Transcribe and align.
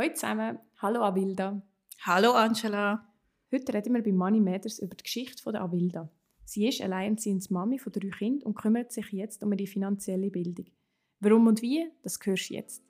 Hallo 0.00 0.14
zusammen, 0.14 0.58
hallo 0.78 1.02
Avilda. 1.02 1.60
Hallo 2.06 2.32
Angela. 2.32 3.06
Heute 3.52 3.74
reden 3.74 3.92
wir 3.92 4.02
bei 4.02 4.12
Money 4.12 4.40
Matters 4.40 4.78
über 4.78 4.94
die 4.94 5.02
Geschichte 5.02 5.42
von 5.42 5.52
der 5.52 5.60
Avilda. 5.60 6.08
Sie 6.46 6.66
ist 6.66 6.80
alleinerziehende 6.80 7.44
Mami 7.50 7.78
von 7.78 7.92
drei 7.92 8.08
Kindern 8.08 8.46
und 8.46 8.54
kümmert 8.54 8.92
sich 8.92 9.12
jetzt 9.12 9.42
um 9.42 9.52
ihre 9.52 9.66
finanzielle 9.66 10.30
Bildung. 10.30 10.64
Warum 11.18 11.48
und 11.48 11.60
wie, 11.60 11.86
das 12.02 12.18
hörst 12.22 12.48
du 12.48 12.54
jetzt. 12.54 12.82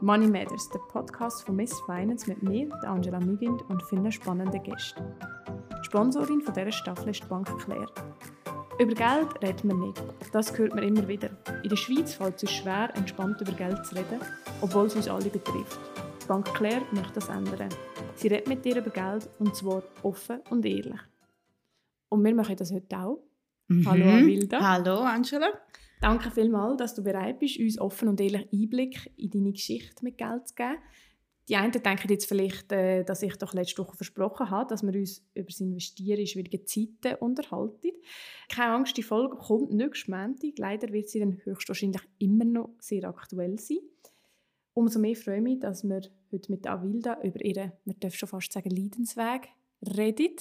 Money 0.00 0.26
Matters, 0.26 0.70
der 0.70 0.78
Podcast 0.90 1.44
von 1.44 1.56
Miss 1.56 1.78
Finance 1.84 2.26
mit 2.26 2.42
mir, 2.42 2.66
der 2.82 2.88
Angela 2.88 3.20
Mügind 3.20 3.60
und 3.68 3.82
vielen 3.82 4.10
spannenden 4.10 4.62
Gästen. 4.62 5.04
Die 5.82 5.84
Sponsorin 5.84 6.40
von 6.40 6.54
dieser 6.54 6.72
Staffel 6.72 7.10
ist 7.10 7.22
die 7.22 7.28
Bank 7.28 7.46
Claire. 7.58 7.92
Über 8.78 8.94
Geld 8.94 9.42
reden 9.42 9.68
wir 9.68 9.76
nicht. 9.76 10.02
Das 10.32 10.56
hört 10.56 10.74
man 10.74 10.82
immer 10.82 11.06
wieder. 11.06 11.28
In 11.62 11.68
der 11.68 11.76
Schweiz 11.76 12.14
fällt 12.14 12.36
es 12.36 12.44
uns 12.44 12.52
schwer, 12.52 12.88
entspannt 12.96 13.38
über 13.42 13.52
Geld 13.52 13.84
zu 13.84 13.96
reden, 13.96 14.18
obwohl 14.62 14.86
es 14.86 14.96
uns 14.96 15.08
alle 15.08 15.28
betrifft. 15.28 15.78
Die 16.22 16.28
Bank 16.28 16.54
Claire 16.54 16.82
möchte 16.92 17.14
das 17.14 17.28
ändern. 17.28 17.68
Sie 18.14 18.28
redet 18.28 18.46
mit 18.46 18.64
dir 18.64 18.76
über 18.76 18.90
Geld 18.90 19.28
und 19.40 19.56
zwar 19.56 19.82
offen 20.02 20.40
und 20.50 20.64
ehrlich. 20.64 21.00
Und 22.10 22.24
wir 22.24 22.34
machen 22.34 22.54
das 22.54 22.72
heute 22.72 22.96
auch. 22.96 23.24
Mhm. 23.66 23.86
Hallo 23.88 24.04
Avilda. 24.04 24.60
Hallo 24.60 25.00
Angela. 25.00 25.48
Danke 26.00 26.30
vielmals, 26.30 26.76
dass 26.76 26.94
du 26.94 27.02
bereit 27.02 27.40
bist, 27.40 27.58
uns 27.58 27.78
offen 27.80 28.08
und 28.08 28.20
ehrlich 28.20 28.48
Einblick 28.52 29.10
in 29.16 29.30
deine 29.30 29.52
Geschichte 29.52 30.04
mit 30.04 30.16
Geld 30.16 30.46
zu 30.46 30.54
geben. 30.54 30.78
Die 31.48 31.56
einen 31.56 31.72
denken 31.72 32.08
jetzt 32.08 32.26
vielleicht, 32.26 32.70
äh, 32.70 33.02
dass 33.02 33.22
ich 33.22 33.36
doch 33.36 33.52
letzte 33.52 33.82
Woche 33.82 33.96
versprochen 33.96 34.48
habe, 34.48 34.68
dass 34.68 34.84
wir 34.84 34.94
uns 34.94 35.26
über 35.34 35.48
das 35.48 35.60
Investieren 35.60 36.20
in 36.20 36.26
schwierige 36.28 36.64
Zeiten 36.64 37.16
unterhalten. 37.18 37.90
Keine 38.48 38.74
Angst, 38.74 38.96
die 38.96 39.02
Folge 39.02 39.36
kommt 39.36 39.72
nächstes 39.72 40.06
Montag. 40.06 40.56
Leider 40.56 40.92
wird 40.92 41.08
sie 41.08 41.18
dann 41.18 41.40
höchstwahrscheinlich 41.42 42.02
immer 42.18 42.44
noch 42.44 42.70
sehr 42.78 43.08
aktuell 43.08 43.58
sein. 43.58 43.78
Umso 44.74 44.98
mehr 44.98 45.16
freue 45.16 45.36
ich 45.36 45.42
mich, 45.42 45.60
dass 45.60 45.84
wir 45.84 46.00
heute 46.32 46.50
mit 46.50 46.66
Avilda 46.66 47.18
über 47.22 47.44
ihren, 47.44 47.72
man 47.84 47.96
darf 48.00 48.14
schon 48.14 48.28
fast 48.28 48.52
sagen, 48.52 48.70
Leidensweg 48.70 49.48
reden. 49.96 50.36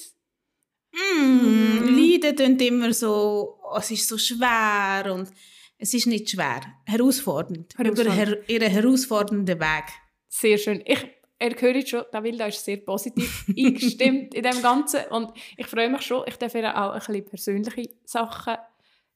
Mm, 0.94 1.83
Leiden 1.97 2.36
klingt 2.36 2.61
immer 2.61 2.94
so, 2.94 3.59
oh, 3.64 3.78
es 3.78 3.92
ist 3.92 4.08
so 4.08 4.17
schwer 4.17 5.14
und 5.14 5.30
es 5.78 5.94
ist 5.94 6.08
nicht 6.08 6.30
schwer, 6.30 6.61
herausfordernd. 6.86 7.78
Herausfordernd. 7.78 8.08
Über 8.08 8.14
her 8.14 8.50
ihren 8.50 8.72
herausfordernden 8.72 9.59
Weg. 9.59 9.86
Sehr 10.30 10.58
schön. 10.58 10.81
Ich, 10.86 11.05
er 11.38 11.59
hört 11.59 11.89
schon, 11.89 12.03
Avilda 12.11 12.45
ist 12.45 12.64
sehr 12.64 12.77
positiv 12.77 13.45
eingestimmt 13.58 14.33
in 14.33 14.44
dem 14.44 14.61
Ganzen 14.61 15.02
und 15.09 15.31
ich 15.58 15.67
freue 15.67 15.89
mich 15.89 16.03
schon, 16.03 16.23
ich 16.27 16.38
darf 16.38 16.55
ihr 16.55 16.70
auch 16.70 16.94
ein 16.94 17.00
bisschen 17.00 17.25
persönliche 17.25 17.89
Sachen 18.05 18.55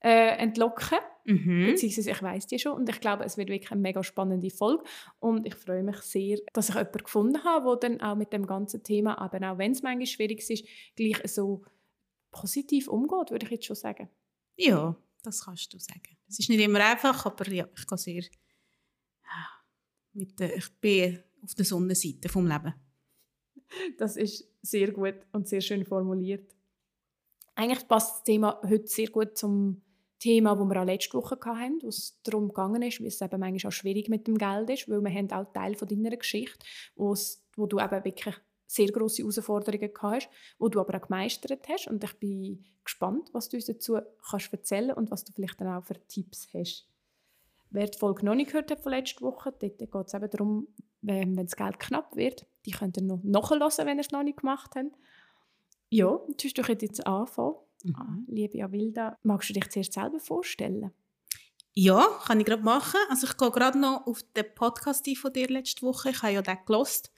äh, 0.04 0.38
entlocken. 0.38 0.98
Mhm. 1.26 1.66
Beziehungsweise 1.72 2.12
ich 2.12 2.22
weiß 2.22 2.48
die 2.48 2.60
schon 2.60 2.74
und 2.74 2.88
ich 2.88 3.00
glaube, 3.00 3.24
es 3.24 3.36
wird 3.36 3.50
wirklich 3.50 3.72
eine 3.72 3.82
mega 3.82 4.04
spannende 4.04 4.50
Folge 4.52 4.84
und 5.20 5.46
ich 5.48 5.56
freue 5.56 5.84
mich 5.84 5.98
sehr, 5.98 6.38
dass 6.54 6.70
ich 6.70 6.76
jemanden 6.76 7.00
gefunden 7.00 7.44
habe, 7.44 7.80
der 7.80 7.90
dann 7.90 8.02
auch 8.02 8.16
mit 8.16 8.32
dem 8.32 8.46
ganzen 8.46 8.84
Thema, 8.84 9.18
aber 9.18 9.52
auch 9.52 9.58
wenn 9.58 9.72
es 9.72 9.82
manchmal 9.82 10.06
schwierig 10.06 10.48
ist, 10.48 10.66
gleich 10.96 11.20
so 11.32 11.64
positiv 12.32 12.88
umgeht, 12.88 13.32
würde 13.32 13.46
ich 13.46 13.52
jetzt 13.52 13.66
schon 13.66 13.76
sagen. 13.76 14.08
Ja, 14.56 14.96
das 15.24 15.44
kannst 15.44 15.74
du 15.74 15.80
sagen. 15.80 16.16
Es 16.30 16.40
ist 16.40 16.50
nicht 16.50 16.62
immer 16.62 16.80
einfach, 16.80 17.26
aber 17.26 17.50
ja, 17.50 17.68
ich 17.76 17.88
kann 17.88 17.98
sehr 17.98 18.22
ja, 18.22 19.48
mit 20.14 20.40
der, 20.40 20.56
ich 20.56 20.70
bin 20.80 21.24
auf 21.42 21.56
der 21.56 21.66
Sonnenseite 21.66 22.30
vom 22.30 22.48
Leben. 22.48 22.74
Das 23.98 24.16
ist 24.16 24.48
sehr 24.62 24.92
gut 24.92 25.16
und 25.32 25.48
sehr 25.48 25.62
schön 25.62 25.86
formuliert. 25.86 26.56
Eigentlich 27.56 27.88
passt 27.88 28.18
das 28.18 28.24
Thema 28.24 28.62
heute 28.64 28.88
sehr 28.88 29.10
gut 29.10 29.38
zum 29.38 29.82
Thema, 30.20 30.56
das 30.56 30.66
wir 30.66 30.82
auch 30.82 30.86
letzte 30.86 31.18
Woche 31.18 31.38
hatten, 31.44 31.82
wo 31.82 31.88
es 31.88 32.20
darum 32.24 32.48
gegangen 32.48 32.82
ist, 32.82 33.02
wie 33.02 33.08
es 33.08 33.22
eben 33.22 33.40
manchmal 33.40 33.70
auch 33.70 33.74
schwierig 33.74 34.10
mit 34.10 34.28
dem 34.28 34.38
Geld 34.38 34.70
ist, 34.70 34.90
weil 34.90 35.02
wir 35.02 35.12
haben 35.12 35.32
auch 35.32 35.52
Teil 35.54 35.76
von 35.76 35.88
deiner 35.88 36.16
Geschichte, 36.16 36.66
wo, 36.96 37.16
du 37.58 37.80
eben 37.80 38.04
wirklich 38.04 38.36
sehr 38.68 38.88
grosse 38.88 39.22
Herausforderungen 39.22 39.92
hast, 40.02 40.30
wo 40.58 40.70
du 40.70 40.80
aber 40.80 40.98
auch 40.98 41.08
gemeistert 41.08 41.68
hast 41.70 41.88
und 41.88 42.04
ich 42.04 42.14
bin 42.14 42.66
gespannt, 42.84 43.30
was 43.34 43.50
du 43.50 43.58
uns 43.58 43.66
dazu 43.66 43.98
kannst 44.30 44.54
erzählen 44.54 44.92
und 44.92 45.12
was 45.12 45.26
du 45.26 45.34
vielleicht 45.34 45.60
dann 45.60 45.68
auch 45.68 45.84
für 45.84 45.96
Tipps 46.08 46.48
hast. 46.54 46.88
Wer 47.70 47.88
die 47.88 47.98
Folge 47.98 48.26
noch 48.26 48.36
nicht 48.36 48.48
gehört 48.48 48.72
hat 48.72 48.82
von 48.82 48.92
letzter 48.92 49.22
Woche, 49.22 49.52
dort 49.52 49.78
geht 49.78 49.94
es 49.94 50.14
eben 50.14 50.30
darum, 50.30 50.68
wenn 51.02 51.36
das 51.36 51.56
Geld 51.56 51.80
knapp 51.80 52.16
wird, 52.16 52.46
die 52.66 52.72
könnt 52.72 52.98
ihr 52.98 53.04
noch 53.04 53.22
nachhören, 53.24 53.62
wenn 53.86 53.98
ihr 53.98 54.02
es 54.02 54.12
noch 54.12 54.24
nicht 54.24 54.40
gemacht 54.40 54.72
habt. 54.76 54.96
Ja, 55.90 56.08
du 56.08 56.36
hast 56.44 56.58
doch 56.58 56.68
jetzt 56.68 57.06
anfangen. 57.06 57.56
Ah, 57.94 58.18
liebe 58.28 58.64
Avilda, 58.64 59.18
magst 59.24 59.50
du 59.50 59.54
dich 59.54 59.70
zuerst 59.70 59.94
selber 59.94 60.20
vorstellen? 60.20 60.92
Ja, 61.74 62.08
kann 62.26 62.40
ich 62.40 62.46
gerade 62.46 62.64
machen. 62.64 63.00
Also 63.10 63.28
ich 63.28 63.38
gehe 63.38 63.52
gerade 63.52 63.78
noch 63.78 64.08
auf 64.08 64.24
den 64.36 64.46
Podcast 64.56 65.08
von 65.18 65.34
dir 65.34 65.48
letzte 65.50 65.82
Woche. 65.82 66.12
Ich 66.12 66.22
habe 66.24 66.34
ja 66.34 66.42
den 66.42 66.58
gelost 66.66 67.12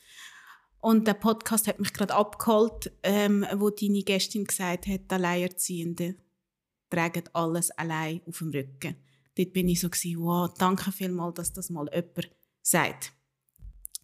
und 0.80 1.08
der 1.08 1.14
Podcast 1.14 1.68
hat 1.68 1.80
mich 1.80 1.94
gerade 1.94 2.16
abgeholt, 2.16 2.92
ähm, 3.04 3.46
wo 3.56 3.70
deine 3.70 4.04
Gästin 4.04 4.46
gesagt 4.46 4.88
hat, 4.88 5.02
Alleinerziehende 5.10 6.16
tragen 6.90 7.24
alles 7.34 7.72
allein 7.72 8.22
auf 8.26 8.40
dem 8.40 8.52
Rücken. 8.52 8.96
Dort 9.36 9.54
bin 9.54 9.70
ich 9.70 9.80
so 9.80 9.90
gewesen, 9.90 10.22
wow, 10.22 10.52
danke 10.58 10.92
vielmals, 10.92 11.36
dass 11.36 11.54
das 11.54 11.70
mal 11.70 11.90
jemand 11.94 12.32
sagt. 12.62 13.14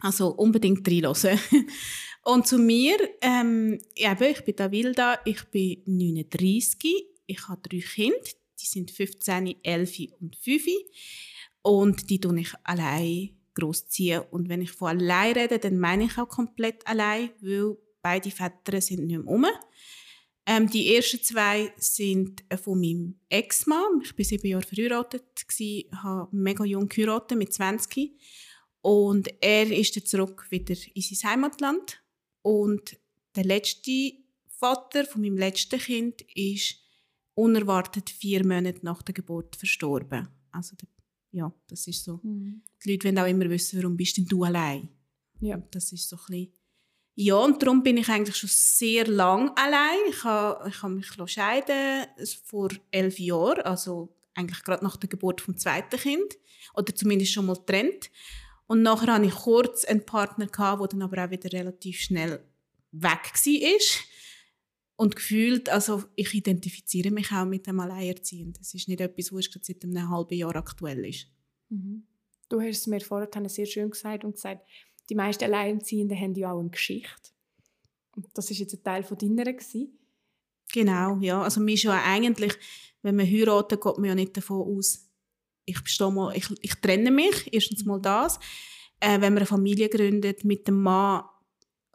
Also 0.03 0.27
unbedingt 0.35 0.85
reinhören. 0.87 1.39
Und 2.25 2.45
zu 2.45 2.57
mir, 2.57 2.97
ähm, 3.21 3.79
eben, 3.95 4.23
ich 4.23 4.41
bin 4.45 4.55
Davilda, 4.55 5.19
ich 5.25 5.43
bin 5.45 5.81
39, 5.85 7.05
ich 7.25 7.47
habe 7.47 7.61
drei 7.67 7.79
Kinder, 7.79 8.17
die 8.61 8.65
sind 8.65 8.91
15, 8.91 9.55
11 9.63 9.97
und 10.21 10.35
5 10.37 10.65
und 11.63 12.09
die 12.09 12.19
tue 12.19 12.39
ich 12.39 12.53
allein 12.63 13.31
großziehen. 13.55 14.23
Und 14.31 14.47
wenn 14.47 14.61
ich 14.61 14.71
von 14.71 14.89
allein 14.89 15.33
rede, 15.33 15.59
dann 15.59 15.79
meine 15.79 16.05
ich 16.05 16.17
auch 16.17 16.29
komplett 16.29 16.87
allein, 16.87 17.31
weil 17.41 17.77
beide 18.01 18.31
Väter 18.31 18.79
sind 18.79 19.05
nicht 19.05 19.17
mehr 19.17 19.25
rum. 19.25 19.45
Ähm, 20.45 20.69
die 20.69 20.95
ersten 20.95 21.21
zwei 21.21 21.73
sind 21.77 22.43
äh, 22.49 22.57
von 22.57 22.79
meinem 22.79 23.15
Ex-Mann. 23.29 24.01
Ich 24.03 24.17
war 24.17 24.25
sieben 24.25 24.47
Jahre 24.47 24.65
verheiratet, 24.65 25.23
habe 26.03 26.35
mega 26.35 26.65
jung 26.65 26.87
geheiratet, 26.87 27.37
mit 27.37 27.53
20. 27.53 28.11
Und 28.83 29.29
er 29.41 29.71
ist 29.71 29.95
dann 29.95 30.05
zurück 30.05 30.45
wieder 30.49 30.75
in 30.93 31.01
sein 31.01 31.31
Heimatland. 31.31 32.03
Und 32.41 32.97
der 33.35 33.45
letzte 33.45 34.11
Vater 34.47 35.05
von 35.05 35.21
meinem 35.21 35.37
letzten 35.37 35.79
Kind 35.79 36.21
ist 36.35 36.75
unerwartet 37.33 38.09
vier 38.09 38.45
Monate 38.45 38.79
nach 38.83 39.01
der 39.01 39.13
Geburt 39.13 39.55
verstorben. 39.55 40.27
Also 40.51 40.75
ja, 41.31 41.51
das 41.67 41.87
ist 41.87 42.03
so. 42.03 42.19
Die 42.23 42.91
Leute 42.91 43.07
wollen 43.07 43.19
auch 43.19 43.27
immer 43.27 43.49
wissen, 43.49 43.81
warum 43.81 43.97
bist 43.97 44.17
denn 44.17 44.25
du 44.25 44.43
allein? 44.43 44.89
Ja. 45.39 45.55
Und 45.55 45.73
Das 45.73 45.91
ist 45.91 46.07
so 46.09 46.17
ein 46.17 46.25
bisschen 46.27 46.63
ja, 47.15 47.35
und 47.35 47.61
darum 47.61 47.83
bin 47.83 47.97
ich 47.97 48.09
eigentlich 48.09 48.35
schon 48.35 48.49
sehr 48.51 49.05
lang 49.05 49.51
allein. 49.55 49.99
Ich 50.09 50.23
habe, 50.23 50.67
ich 50.67 50.81
habe 50.81 50.95
mich 50.95 51.07
scheiden 51.27 52.07
vor 52.43 52.69
elf 52.89 53.19
Jahren, 53.19 53.61
also 53.61 54.15
eigentlich 54.33 54.63
gerade 54.63 54.83
nach 54.83 54.97
der 54.97 55.09
Geburt 55.09 55.39
vom 55.39 55.55
zweiten 55.55 55.99
Kind 55.99 56.37
oder 56.73 56.95
zumindest 56.95 57.31
schon 57.31 57.45
mal 57.45 57.55
getrennt. 57.55 58.09
Und 58.67 58.81
nachher 58.81 59.13
hatte 59.13 59.25
ich 59.25 59.33
kurz 59.33 59.85
einen 59.85 60.05
Partner, 60.05 60.47
gehabt, 60.47 60.81
der 60.81 60.87
dann 60.87 61.01
aber 61.01 61.25
auch 61.25 61.29
wieder 61.29 61.51
relativ 61.51 61.99
schnell 61.99 62.43
weg 62.91 63.33
war. 63.33 64.05
Und 64.95 65.15
gefühlt, 65.15 65.69
also 65.69 66.03
ich 66.15 66.33
identifiziere 66.33 67.11
mich 67.11 67.31
auch 67.31 67.45
mit 67.45 67.67
dem 67.67 67.79
Alleinerziehenden. 67.79 68.53
Das 68.59 68.73
ist 68.73 68.87
nicht 68.87 69.01
etwas, 69.01 69.33
was 69.33 69.49
seit 69.61 69.83
einem 69.83 70.09
halben 70.09 70.35
Jahr 70.35 70.55
aktuell 70.55 71.05
ist. 71.05 71.27
Mhm. 71.69 72.03
Du 72.49 72.61
hast 72.61 72.77
es 72.79 72.87
mir 72.87 73.01
vorhin 73.01 73.49
sehr 73.49 73.65
schön 73.65 73.89
gesagt 73.89 74.23
und 74.23 74.35
gesagt, 74.35 74.65
die 75.09 75.15
meisten 75.15 75.43
Alleinerziehenden 75.43 76.17
haben 76.17 76.35
ja 76.35 76.51
auch 76.51 76.59
eine 76.59 76.69
Geschichte. 76.69 77.31
Und 78.15 78.27
das 78.35 78.51
ist 78.51 78.59
jetzt 78.59 78.73
ein 78.75 78.83
Teil 78.83 79.03
von 79.03 79.17
deiner. 79.17 79.51
Gewesen. 79.51 79.97
Genau, 80.71 81.17
ja. 81.19 81.41
Also 81.41 81.59
man 81.59 81.69
ist 81.69 81.83
ja 81.83 82.01
eigentlich, 82.03 82.53
wenn 83.01 83.15
man 83.15 83.25
heiratet, 83.25 83.81
geht 83.81 83.97
man 83.97 84.05
ja 84.05 84.15
nicht 84.15 84.37
davon 84.37 84.77
aus, 84.77 85.09
ich, 85.65 85.99
mal, 85.99 86.35
ich, 86.35 86.47
ich 86.61 86.75
trenne 86.75 87.11
mich, 87.11 87.53
erstens 87.53 87.85
mal 87.85 87.99
das. 87.99 88.39
Äh, 88.99 89.21
wenn 89.21 89.33
man 89.33 89.37
eine 89.39 89.45
Familie 89.45 89.89
gründet 89.89 90.43
mit 90.43 90.67
dem 90.67 90.81
Mann, 90.81 91.23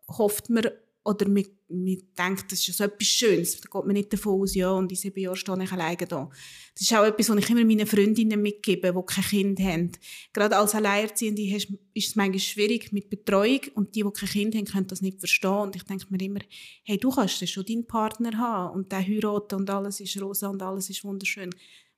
hofft 0.09 0.50
man 0.50 0.67
oder 1.09 1.26
man, 1.29 1.44
man 1.69 1.99
denkt, 2.19 2.53
das 2.53 2.69
ist 2.69 2.81
etwas 2.81 3.09
Schönes. 3.09 3.61
Da 3.61 3.69
geht 3.70 3.87
man 3.87 3.94
nicht 3.94 4.12
davon 4.12 4.43
aus, 4.43 4.55
ja, 4.55 4.70
und 4.70 4.91
in 4.91 4.97
sieben 4.97 5.20
Jahren 5.20 5.37
stehe 5.37 5.62
ich 5.62 5.73
alleine 5.73 6.06
da. 6.06 6.31
Das 6.75 6.82
ist 6.82 6.93
auch 6.94 7.05
etwas, 7.05 7.31
was 7.31 7.38
ich 7.38 7.50
immer 7.50 7.65
meinen 7.65 7.87
Freundinnen 7.87 8.43
mitgebe, 8.43 8.93
die 8.93 9.15
kein 9.15 9.25
Kind 9.25 9.61
haben. 9.61 9.93
Gerade 10.35 10.56
als 10.56 10.75
Alleinerziehende 10.75 11.43
ist 11.43 11.69
es 11.94 12.14
manchmal 12.14 12.38
schwierig 12.41 12.93
mit 12.93 13.09
Betreuung 13.09 13.61
und 13.75 13.94
die, 13.94 14.03
die 14.03 14.12
kein 14.12 14.29
Kind 14.29 14.55
haben, 14.55 14.64
können 14.67 14.87
das 14.87 15.00
nicht 15.00 15.19
verstehen. 15.19 15.50
Und 15.50 15.76
ich 15.76 15.85
denke 15.85 16.06
mir 16.11 16.21
immer, 16.21 16.41
hey, 16.85 16.99
du 16.99 17.11
kannst 17.11 17.49
schon 17.49 17.64
deinen 17.64 17.87
Partner 17.87 18.37
haben 18.37 18.75
und 18.75 18.93
der 18.93 19.06
heiraten 19.06 19.55
und 19.56 19.71
alles 19.71 20.00
ist 20.00 20.21
rosa 20.21 20.49
und 20.49 20.62
alles 20.62 20.91
ist 20.91 21.05
wunderschön. 21.05 21.50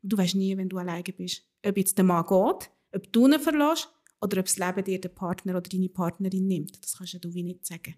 Du 0.03 0.17
weißt 0.17 0.37
nie, 0.37 0.57
wenn 0.57 0.69
du 0.69 0.79
alleine 0.79 1.03
bist, 1.03 1.43
ob 1.65 1.77
jetzt 1.77 1.97
der 1.99 2.05
Mann 2.05 2.27
geht, 2.27 2.71
ob 2.95 3.13
du 3.13 3.27
ihn 3.27 3.39
verlässt 3.39 3.93
oder 4.21 4.39
ob 4.39 4.47
das 4.47 4.59
Leben 4.59 4.85
dir 4.85 5.01
den 5.01 5.15
Partner 5.15 5.57
oder 5.57 5.69
deine 5.69 5.89
Partnerin 5.89 6.47
nimmt. 6.47 6.83
Das 6.83 6.99
kannst 6.99 7.15
ja 7.15 7.19
du 7.19 7.33
wie 7.33 7.43
nicht 7.43 7.67
sagen. 7.67 7.95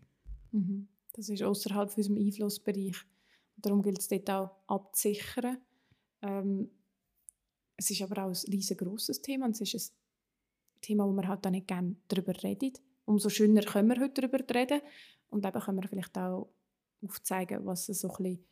Mhm. 0.53 0.89
Das 1.13 1.29
ist 1.29 1.43
außerhalb 1.43 1.91
von 1.91 2.03
unserem 2.03 2.25
Einflussbereich. 2.25 2.97
Darum 3.57 3.83
gilt 3.83 3.99
es 3.99 4.09
dort 4.09 4.31
auch 4.31 4.51
abzusichern. 4.67 5.59
Ähm, 6.23 6.71
es 7.77 7.91
ist 7.91 8.03
aber 8.03 8.25
auch 8.25 8.29
ein 8.29 8.53
riesengroßes 8.53 9.23
Thema 9.23 9.47
und 9.47 9.61
es 9.61 9.75
ist 9.75 9.93
ein 9.93 10.81
Thema, 10.81 11.07
wo 11.07 11.13
man 11.13 11.29
halt 11.29 11.47
auch 11.47 11.51
nicht 11.51 11.69
gerne 11.69 11.97
darüber 12.09 12.33
redet, 12.43 12.81
umso 13.05 13.29
schöner 13.29 13.63
können 13.63 13.89
wir 13.89 14.01
heute 14.01 14.23
darüber 14.23 14.55
reden. 14.55 14.81
Und 15.31 15.45
eben 15.47 15.61
können 15.61 15.83
wir 15.83 15.89
vielleicht 15.89 16.17
auch 16.19 16.49
aufzeigen, 17.03 17.65
was 17.65 17.87
so 17.87 18.09
ein 18.09 18.17
bisschen 18.17 18.45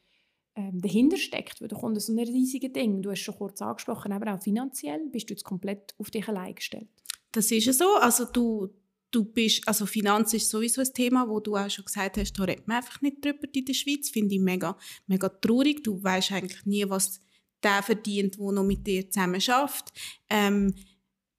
ähm, 0.60 0.80
dahinter 0.80 1.16
steckt. 1.16 1.60
Weil 1.60 1.68
da 1.68 1.76
kommt 1.76 2.00
so 2.00 2.12
ein 2.12 2.18
riesiges 2.18 2.72
Ding. 2.72 3.02
Du 3.02 3.10
hast 3.10 3.20
schon 3.20 3.36
kurz 3.36 3.62
angesprochen, 3.62 4.12
aber 4.12 4.34
auch 4.34 4.42
finanziell 4.42 5.00
bist 5.10 5.30
du 5.30 5.34
jetzt 5.34 5.44
komplett 5.44 5.94
auf 5.98 6.10
dich 6.10 6.28
allein 6.28 6.54
gestellt. 6.54 6.88
Das 7.32 7.50
ist 7.50 7.64
ja 7.64 7.72
so. 7.72 7.94
Also 7.96 8.24
du, 8.24 8.68
du 9.10 9.24
bist, 9.24 9.66
also 9.66 9.86
Finanz 9.86 10.34
ist 10.34 10.50
sowieso 10.50 10.80
ein 10.80 10.92
Thema, 10.92 11.28
wo 11.28 11.40
du 11.40 11.56
auch 11.56 11.70
schon 11.70 11.84
gesagt 11.84 12.16
hast, 12.16 12.32
da 12.34 12.44
redet 12.44 12.68
man 12.68 12.78
einfach 12.78 13.00
nicht 13.00 13.24
drüber 13.24 13.48
in 13.52 13.64
der 13.64 13.74
Schweiz. 13.74 14.10
Finde 14.10 14.34
ich 14.34 14.40
mega, 14.40 14.76
mega 15.06 15.28
traurig. 15.28 15.82
Du 15.82 16.02
weißt 16.02 16.32
eigentlich 16.32 16.66
nie, 16.66 16.88
was 16.88 17.20
der 17.62 17.82
verdient, 17.82 18.38
der 18.38 18.52
noch 18.52 18.64
mit 18.64 18.86
dir 18.86 19.10
zusammen 19.10 19.40
schafft. 19.40 19.92
Ähm, 20.28 20.74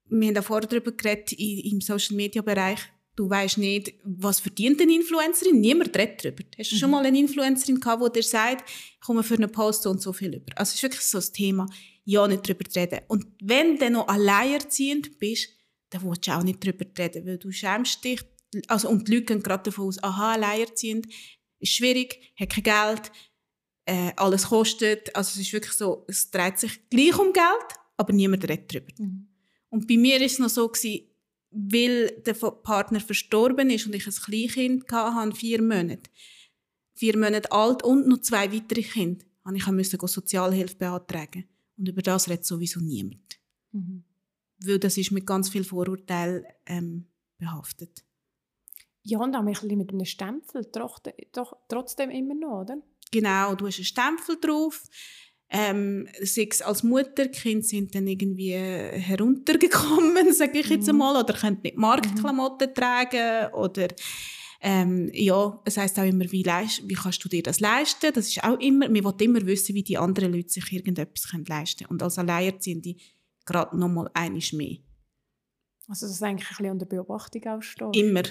wir 0.06 0.28
haben 0.28 0.44
vorher 0.44 0.68
darüber 0.68 0.92
geredet, 0.92 1.32
im 1.34 1.80
Social 1.80 2.16
Media 2.18 2.42
Bereich, 2.42 2.80
du 3.16 3.30
weißt 3.30 3.58
nicht, 3.58 3.94
was 4.04 4.40
verdient 4.40 4.82
eine 4.82 4.94
Influencerin. 4.94 5.60
Niemand 5.60 5.96
redet 5.98 6.24
darüber. 6.24 6.44
Hast 6.58 6.72
du 6.72 6.76
mhm. 6.76 6.80
schon 6.80 6.92
mal 6.92 7.06
eine 7.06 7.20
Influencerin 7.20 7.80
gehabt, 7.80 8.04
die 8.06 8.20
dir 8.20 8.24
sagt, 8.24 8.70
ich 8.70 9.00
komme 9.02 9.24
für 9.24 9.36
einen 9.36 9.52
Post 9.52 9.86
und 9.88 10.02
so 10.02 10.14
viel 10.14 10.36
über? 10.36 10.58
Also 10.58 10.70
es 10.70 10.76
ist 10.76 10.84
wirklich 10.84 11.02
so 11.02 11.18
ein 11.18 11.34
Thema, 11.34 11.68
ja 12.06 12.28
nicht 12.28 12.48
darüber 12.48 12.66
zu 12.66 12.80
reden. 12.80 13.02
Und 13.08 13.28
wenn 13.42 13.78
du 13.78 13.90
noch 13.90 14.08
alleinerziehend 14.08 15.20
bist, 15.20 15.50
dann 15.90 16.04
willst 16.04 16.28
du 16.28 16.32
auch 16.32 16.44
nicht 16.44 16.66
darüber 16.66 16.86
reden, 16.98 17.26
weil 17.26 17.38
du 17.38 17.52
schämst 17.52 18.04
dich. 18.04 18.22
Also, 18.68 18.90
und 18.90 19.08
die 19.08 19.14
Leute 19.14 19.26
gehen 19.26 19.44
gerade 19.44 19.64
davon 19.64 19.88
aus, 19.88 20.02
aha, 20.04 20.34
alleinerziehend 20.34 21.08
ist 21.60 21.74
schwierig, 21.74 22.34
hat 22.38 22.50
kein 22.50 22.64
Geld, 22.64 23.12
äh, 23.86 24.12
alles 24.16 24.48
kostet. 24.48 25.16
Also 25.16 25.40
es 25.40 25.48
ist 25.48 25.54
wirklich 25.54 25.74
so, 25.74 26.06
es 26.08 26.32
dreht 26.32 26.60
sich 26.60 26.90
gleich 26.90 27.18
um 27.18 27.34
Geld, 27.34 27.80
aber 27.98 28.14
niemand 28.14 28.44
redet 28.44 28.74
darüber. 28.74 28.92
Mhm. 28.98 29.28
Und 29.70 29.88
bei 29.88 29.98
mir 29.98 30.20
war 30.20 30.26
es 30.26 30.40
noch 30.40 30.50
so, 30.50 30.68
gewesen, 30.68 31.11
weil 31.52 32.12
der 32.26 32.34
Partner 32.34 33.00
verstorben 33.00 33.70
ist 33.70 33.86
und 33.86 33.94
ich 33.94 34.08
ein 34.08 34.14
Kleinkind 34.14 34.92
hatte, 34.92 35.36
vier 35.36 35.62
Monate, 35.62 36.10
vier 36.94 37.18
Monate 37.18 37.52
alt 37.52 37.84
und 37.84 38.08
noch 38.08 38.22
zwei 38.22 38.52
weitere 38.52 38.82
Kinder, 38.82 39.26
musste 39.44 39.98
ich 40.02 40.08
Sozialhilfe 40.08 40.76
beantragen. 40.76 41.46
Und 41.78 41.90
über 41.90 42.02
das 42.02 42.30
redet 42.30 42.46
sowieso 42.46 42.80
niemand. 42.80 43.40
Mhm. 43.72 44.04
Weil 44.64 44.80
das 44.80 44.98
ist 44.98 45.12
mit 45.12 45.26
ganz 45.26 45.50
viel 45.50 45.64
Vorurteilen 45.64 46.46
ähm, 46.68 47.08
behaftet. 47.38 48.06
Ja, 49.04 49.20
und 49.20 49.36
auch 49.36 49.40
ein 49.40 49.46
bisschen 49.48 49.78
mit 49.78 49.92
einem 49.92 50.06
Stempel, 50.06 50.70
trotzdem 50.72 52.12
immer 52.12 52.36
noch, 52.36 52.62
oder? 52.62 52.78
Genau, 53.12 53.56
du 53.56 53.68
hast 53.68 53.78
einen 53.78 53.86
Stempel 53.86 54.40
drauf. 54.40 54.88
Ähm, 55.54 56.08
sechs 56.22 56.62
als 56.62 56.82
Mutter, 56.82 57.28
Kinder 57.28 57.64
sind 57.64 57.94
dann 57.94 58.08
irgendwie 58.08 58.54
heruntergekommen, 58.54 60.32
sage 60.34 60.60
ich 60.60 60.70
jetzt 60.70 60.84
mhm. 60.84 61.02
einmal, 61.02 61.22
oder 61.24 61.34
können 61.34 61.60
nicht 61.62 61.78
Marktklamotten 61.78 62.70
mhm. 62.70 62.74
tragen 62.74 63.54
oder 63.54 63.88
ähm, 64.64 65.10
ja, 65.14 65.60
es 65.66 65.78
heißt 65.78 65.98
auch 66.00 66.04
immer, 66.04 66.32
wie, 66.32 66.44
leist, 66.44 66.88
wie 66.88 66.94
kannst 66.94 67.24
du 67.26 67.30
dir 67.30 67.42
das 67.42 67.60
leisten? 67.60 68.14
Das 68.14 68.28
ist 68.28 68.44
auch 68.44 68.60
immer, 68.60 68.88
man 68.88 69.04
will 69.04 69.14
immer 69.20 69.46
wissen, 69.46 69.74
wie 69.74 69.84
die 69.84 69.98
anderen 69.98 70.34
Leute 70.34 70.50
sich 70.50 70.72
irgendetwas 70.72 71.30
können 71.30 71.46
leisten 71.46 71.86
können. 71.86 71.94
Und 71.94 72.04
als 72.04 72.20
Alleinerziehende 72.20 72.96
gerade 73.44 73.76
noch 73.78 73.90
mal 73.90 74.10
einiges 74.14 74.54
mehr. 74.54 74.78
Also 75.88 76.06
das 76.06 76.16
ist 76.16 76.24
eigentlich 76.24 76.48
ein 76.48 76.58
bisschen 76.58 76.72
unter 76.72 76.86
Beobachtung 76.86 77.44
auch 77.48 77.62
stehen? 77.62 77.92
Immer 77.94 78.24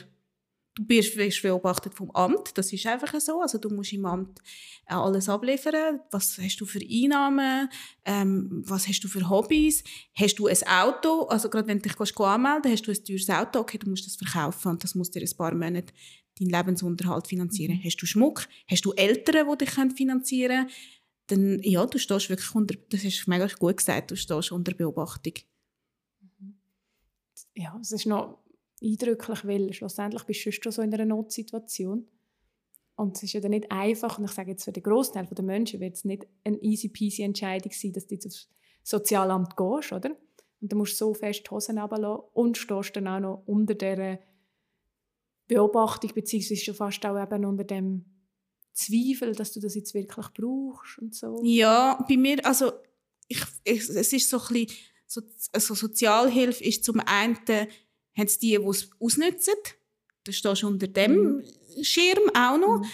du 0.75 0.85
bist, 0.85 1.17
wirst 1.17 1.43
beobachtet 1.43 1.95
vom 1.95 2.11
Amt, 2.13 2.57
das 2.57 2.73
ist 2.73 2.87
einfach 2.87 3.19
so. 3.21 3.41
Also 3.41 3.59
du 3.59 3.71
musst 3.71 3.93
im 3.93 4.07
Amt 4.07 4.39
äh, 4.87 4.95
alles 4.95 5.29
abliefern. 5.29 6.01
Was 6.11 6.39
hast 6.39 6.61
du 6.61 6.67
für 6.67 6.81
Einnahmen? 6.81 7.69
Ähm, 8.05 8.63
was 8.67 8.87
hast 8.89 9.01
du 9.01 9.09
für 9.09 9.29
Hobbys? 9.29 9.83
Hast 10.15 10.39
du 10.39 10.47
ein 10.47 10.63
Auto? 10.67 11.25
Also 11.25 11.51
gerade 11.51 11.69
wenn 11.69 11.81
du 11.81 11.89
dich 11.89 12.19
anmelden 12.19 12.73
hast 12.73 12.87
du 12.87 12.93
ein 12.93 13.05
teures 13.05 13.31
Auto, 13.31 13.61
okay, 13.61 13.79
du 13.79 13.91
musst 13.91 14.07
das 14.07 14.17
verkaufen 14.17 14.69
und 14.69 14.85
das 14.85 14.95
muss 14.95 15.11
dir 15.11 15.23
ein 15.23 15.37
paar 15.37 15.55
Monate 15.55 15.93
deinen 16.39 16.51
Lebensunterhalt 16.51 17.27
finanzieren. 17.27 17.77
Mhm. 17.77 17.85
Hast 17.85 17.97
du 17.97 18.07
Schmuck? 18.07 18.49
Hast 18.69 18.85
du 18.85 18.93
Eltern, 18.93 19.49
die 19.51 19.65
dich 19.65 19.95
finanzieren 19.97 20.67
können? 20.67 20.71
Dann, 21.27 21.63
ja, 21.63 21.87
du 21.87 21.99
stehst 21.99 22.29
wirklich 22.29 22.55
unter, 22.55 22.75
das 22.89 23.05
ist 23.05 23.29
mega 23.29 23.47
gut 23.59 23.77
gesagt, 23.77 24.11
du 24.11 24.17
stehst 24.17 24.51
unter 24.51 24.73
Beobachtung. 24.73 25.35
Mhm. 26.39 26.55
Ja, 27.55 27.79
es 27.81 27.93
ist 27.93 28.07
noch 28.07 28.40
eindrücklich, 28.83 29.45
weil 29.45 29.73
schlussendlich 29.73 30.25
bist 30.25 30.47
du 30.47 30.53
schon 30.53 30.73
so 30.73 30.83
in 30.83 30.93
einer 30.93 31.05
Notsituation. 31.05 32.07
Und 32.97 33.17
es 33.17 33.23
ist 33.23 33.33
ja 33.33 33.41
dann 33.41 33.53
nicht 33.53 33.71
einfach, 33.71 34.19
und 34.19 34.25
ich 34.25 34.31
sage 34.33 34.51
jetzt 34.51 34.65
für 34.65 34.73
den 34.73 34.83
Großteil 34.83 35.27
der 35.27 35.45
Menschen 35.45 35.81
wird 35.81 35.95
es 35.97 36.05
nicht 36.05 36.27
eine 36.45 36.59
easy 36.59 36.89
peasy 36.89 37.23
Entscheidung 37.23 37.73
sein, 37.73 37.93
dass 37.93 38.07
du 38.07 38.15
jetzt 38.15 38.27
aufs 38.27 38.49
Sozialamt 38.83 39.57
gehst, 39.57 39.93
oder? 39.93 40.11
Und 40.61 40.73
du 40.73 40.77
musst 40.77 40.99
so 40.99 41.15
fest 41.15 41.45
die 41.47 41.51
Hosen 41.51 41.79
runterlassen 41.79 42.25
und 42.35 42.59
stehst 42.59 42.97
dann 42.97 43.09
auch 43.09 43.21
noch 43.21 43.43
unter 43.47 43.75
dieser 43.75 44.19
Beobachtung, 45.49 46.13
beziehungsweise 46.15 46.63
schon 46.63 46.75
fast 46.75 47.05
auch 47.07 47.21
eben 47.21 47.45
unter 47.45 47.65
dem 47.65 48.05
Zweifel, 48.73 49.35
dass 49.35 49.53
du 49.53 49.61
das 49.61 49.75
jetzt 49.75 49.95
wirklich 49.95 50.29
brauchst 50.35 50.99
und 50.99 51.15
so. 51.15 51.41
Ja, 51.43 52.05
bei 52.09 52.17
mir, 52.17 52.45
also 52.45 52.73
ich, 53.29 53.43
ich, 53.65 53.89
es 53.89 54.13
ist 54.13 54.29
so 54.29 54.39
ein 54.39 54.47
bisschen, 54.53 54.77
so, 55.07 55.23
also 55.53 55.75
Sozialhilfe 55.75 56.63
ist 56.63 56.85
zum 56.85 57.01
einen 57.01 57.39
haben 58.17 58.27
es 58.27 58.39
die, 58.39 58.59
die 58.59 58.67
es 58.67 58.91
ausnutzen. 59.01 59.55
Das 60.25 60.37
stehst 60.37 60.63
du 60.63 60.67
unter 60.67 60.89
dem 60.89 61.15
mhm. 61.15 61.45
Schirm 61.83 62.31
auch 62.35 62.59
noch. 62.59 62.79
Mhm. 62.79 62.87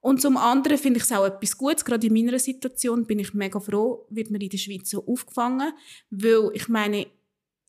Und 0.00 0.20
zum 0.20 0.36
anderen 0.36 0.76
finde 0.76 0.98
ich 0.98 1.04
es 1.04 1.12
auch 1.12 1.24
etwas 1.24 1.56
Gutes. 1.56 1.84
Gerade 1.84 2.06
in 2.06 2.12
meiner 2.12 2.38
Situation 2.38 3.06
bin 3.06 3.20
ich 3.20 3.32
mega 3.32 3.58
froh, 3.58 4.06
wird 4.10 4.30
mir 4.30 4.40
in 4.40 4.50
der 4.50 4.58
Schweiz 4.58 4.90
so 4.90 5.02
aufgefangen. 5.06 5.72
Weil 6.10 6.50
ich 6.52 6.68
meine, 6.68 7.06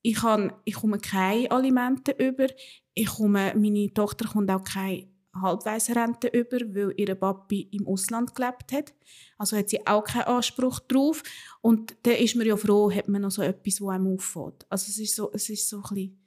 ich, 0.01 0.15
kann, 0.15 0.51
ich 0.65 0.75
komme 0.75 0.99
keine 0.99 1.49
Alimente 1.49 2.11
über. 2.11 2.47
Ich 2.93 3.07
komme, 3.07 3.53
meine 3.55 3.93
Tochter 3.93 4.27
kommt 4.27 4.51
auch 4.51 4.65
keine 4.65 5.07
Halbweisrente 5.33 6.27
über, 6.27 6.57
weil 6.75 6.93
ihre 6.97 7.15
Papi 7.15 7.69
im 7.71 7.87
Ausland 7.87 8.35
gelebt 8.35 8.71
hat. 8.73 8.93
Also 9.37 9.55
hat 9.55 9.69
sie 9.69 9.87
auch 9.87 10.03
keinen 10.03 10.23
Anspruch 10.23 10.79
drauf. 10.81 11.23
Und 11.61 11.95
da 12.03 12.11
ist 12.11 12.35
man 12.35 12.45
ja 12.45 12.57
froh, 12.57 12.91
hat 12.91 13.07
man 13.07 13.21
noch 13.21 13.31
so 13.31 13.43
etwas, 13.43 13.75
das 13.75 13.87
einem 13.87 14.13
auffällt. 14.13 14.65
Also 14.69 14.89
es 14.89 14.99
ist 14.99 15.15
so, 15.15 15.31
es 15.33 15.49
ist 15.49 15.69
so 15.69 15.77
ein 15.77 15.83
bisschen 15.83 16.24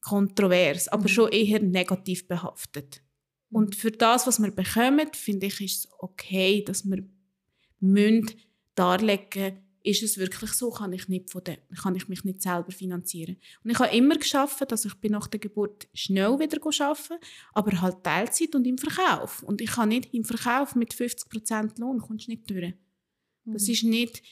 kontrovers, 0.00 0.88
aber 0.88 1.04
mhm. 1.04 1.08
schon 1.08 1.32
eher 1.32 1.60
negativ 1.60 2.26
behaftet. 2.26 3.02
Und 3.50 3.74
für 3.74 3.90
das, 3.90 4.26
was 4.26 4.40
wir 4.40 4.50
bekommen, 4.50 5.08
finde 5.12 5.46
ich, 5.46 5.60
ist 5.60 5.84
es 5.84 5.92
okay, 5.98 6.62
dass 6.64 6.84
wir 6.84 7.04
müssen 7.80 8.30
darlegen 8.74 9.58
ist 9.82 10.02
es 10.02 10.18
wirklich 10.18 10.52
so, 10.52 10.70
kann 10.70 10.92
ich, 10.92 11.08
nicht 11.08 11.30
von 11.30 11.42
der, 11.44 11.58
kann 11.82 11.94
ich 11.94 12.08
mich 12.08 12.24
nicht 12.24 12.42
selber 12.42 12.70
finanzieren. 12.70 13.36
Und 13.64 13.70
ich 13.70 13.78
habe 13.78 13.96
immer 13.96 14.16
geschafft, 14.16 14.70
dass 14.70 14.84
ich 14.84 14.94
bin 14.94 15.12
nach 15.12 15.26
der 15.26 15.40
Geburt 15.40 15.88
schnell 15.94 16.38
wieder 16.38 16.58
arbeiten 16.62 17.24
aber 17.54 17.80
halt 17.80 18.04
Teilzeit 18.04 18.54
und 18.54 18.66
im 18.66 18.78
Verkauf. 18.78 19.42
Und 19.42 19.60
ich 19.60 19.70
kann 19.70 19.88
nicht 19.88 20.12
im 20.12 20.24
Verkauf 20.24 20.74
mit 20.74 20.92
50% 20.92 21.80
Lohn, 21.80 21.98
kommst 21.98 22.28
nicht 22.28 22.48
durch. 22.50 22.74
Mhm. 23.44 23.52
Das 23.52 23.68
ist 23.68 23.84
nicht 23.84 24.22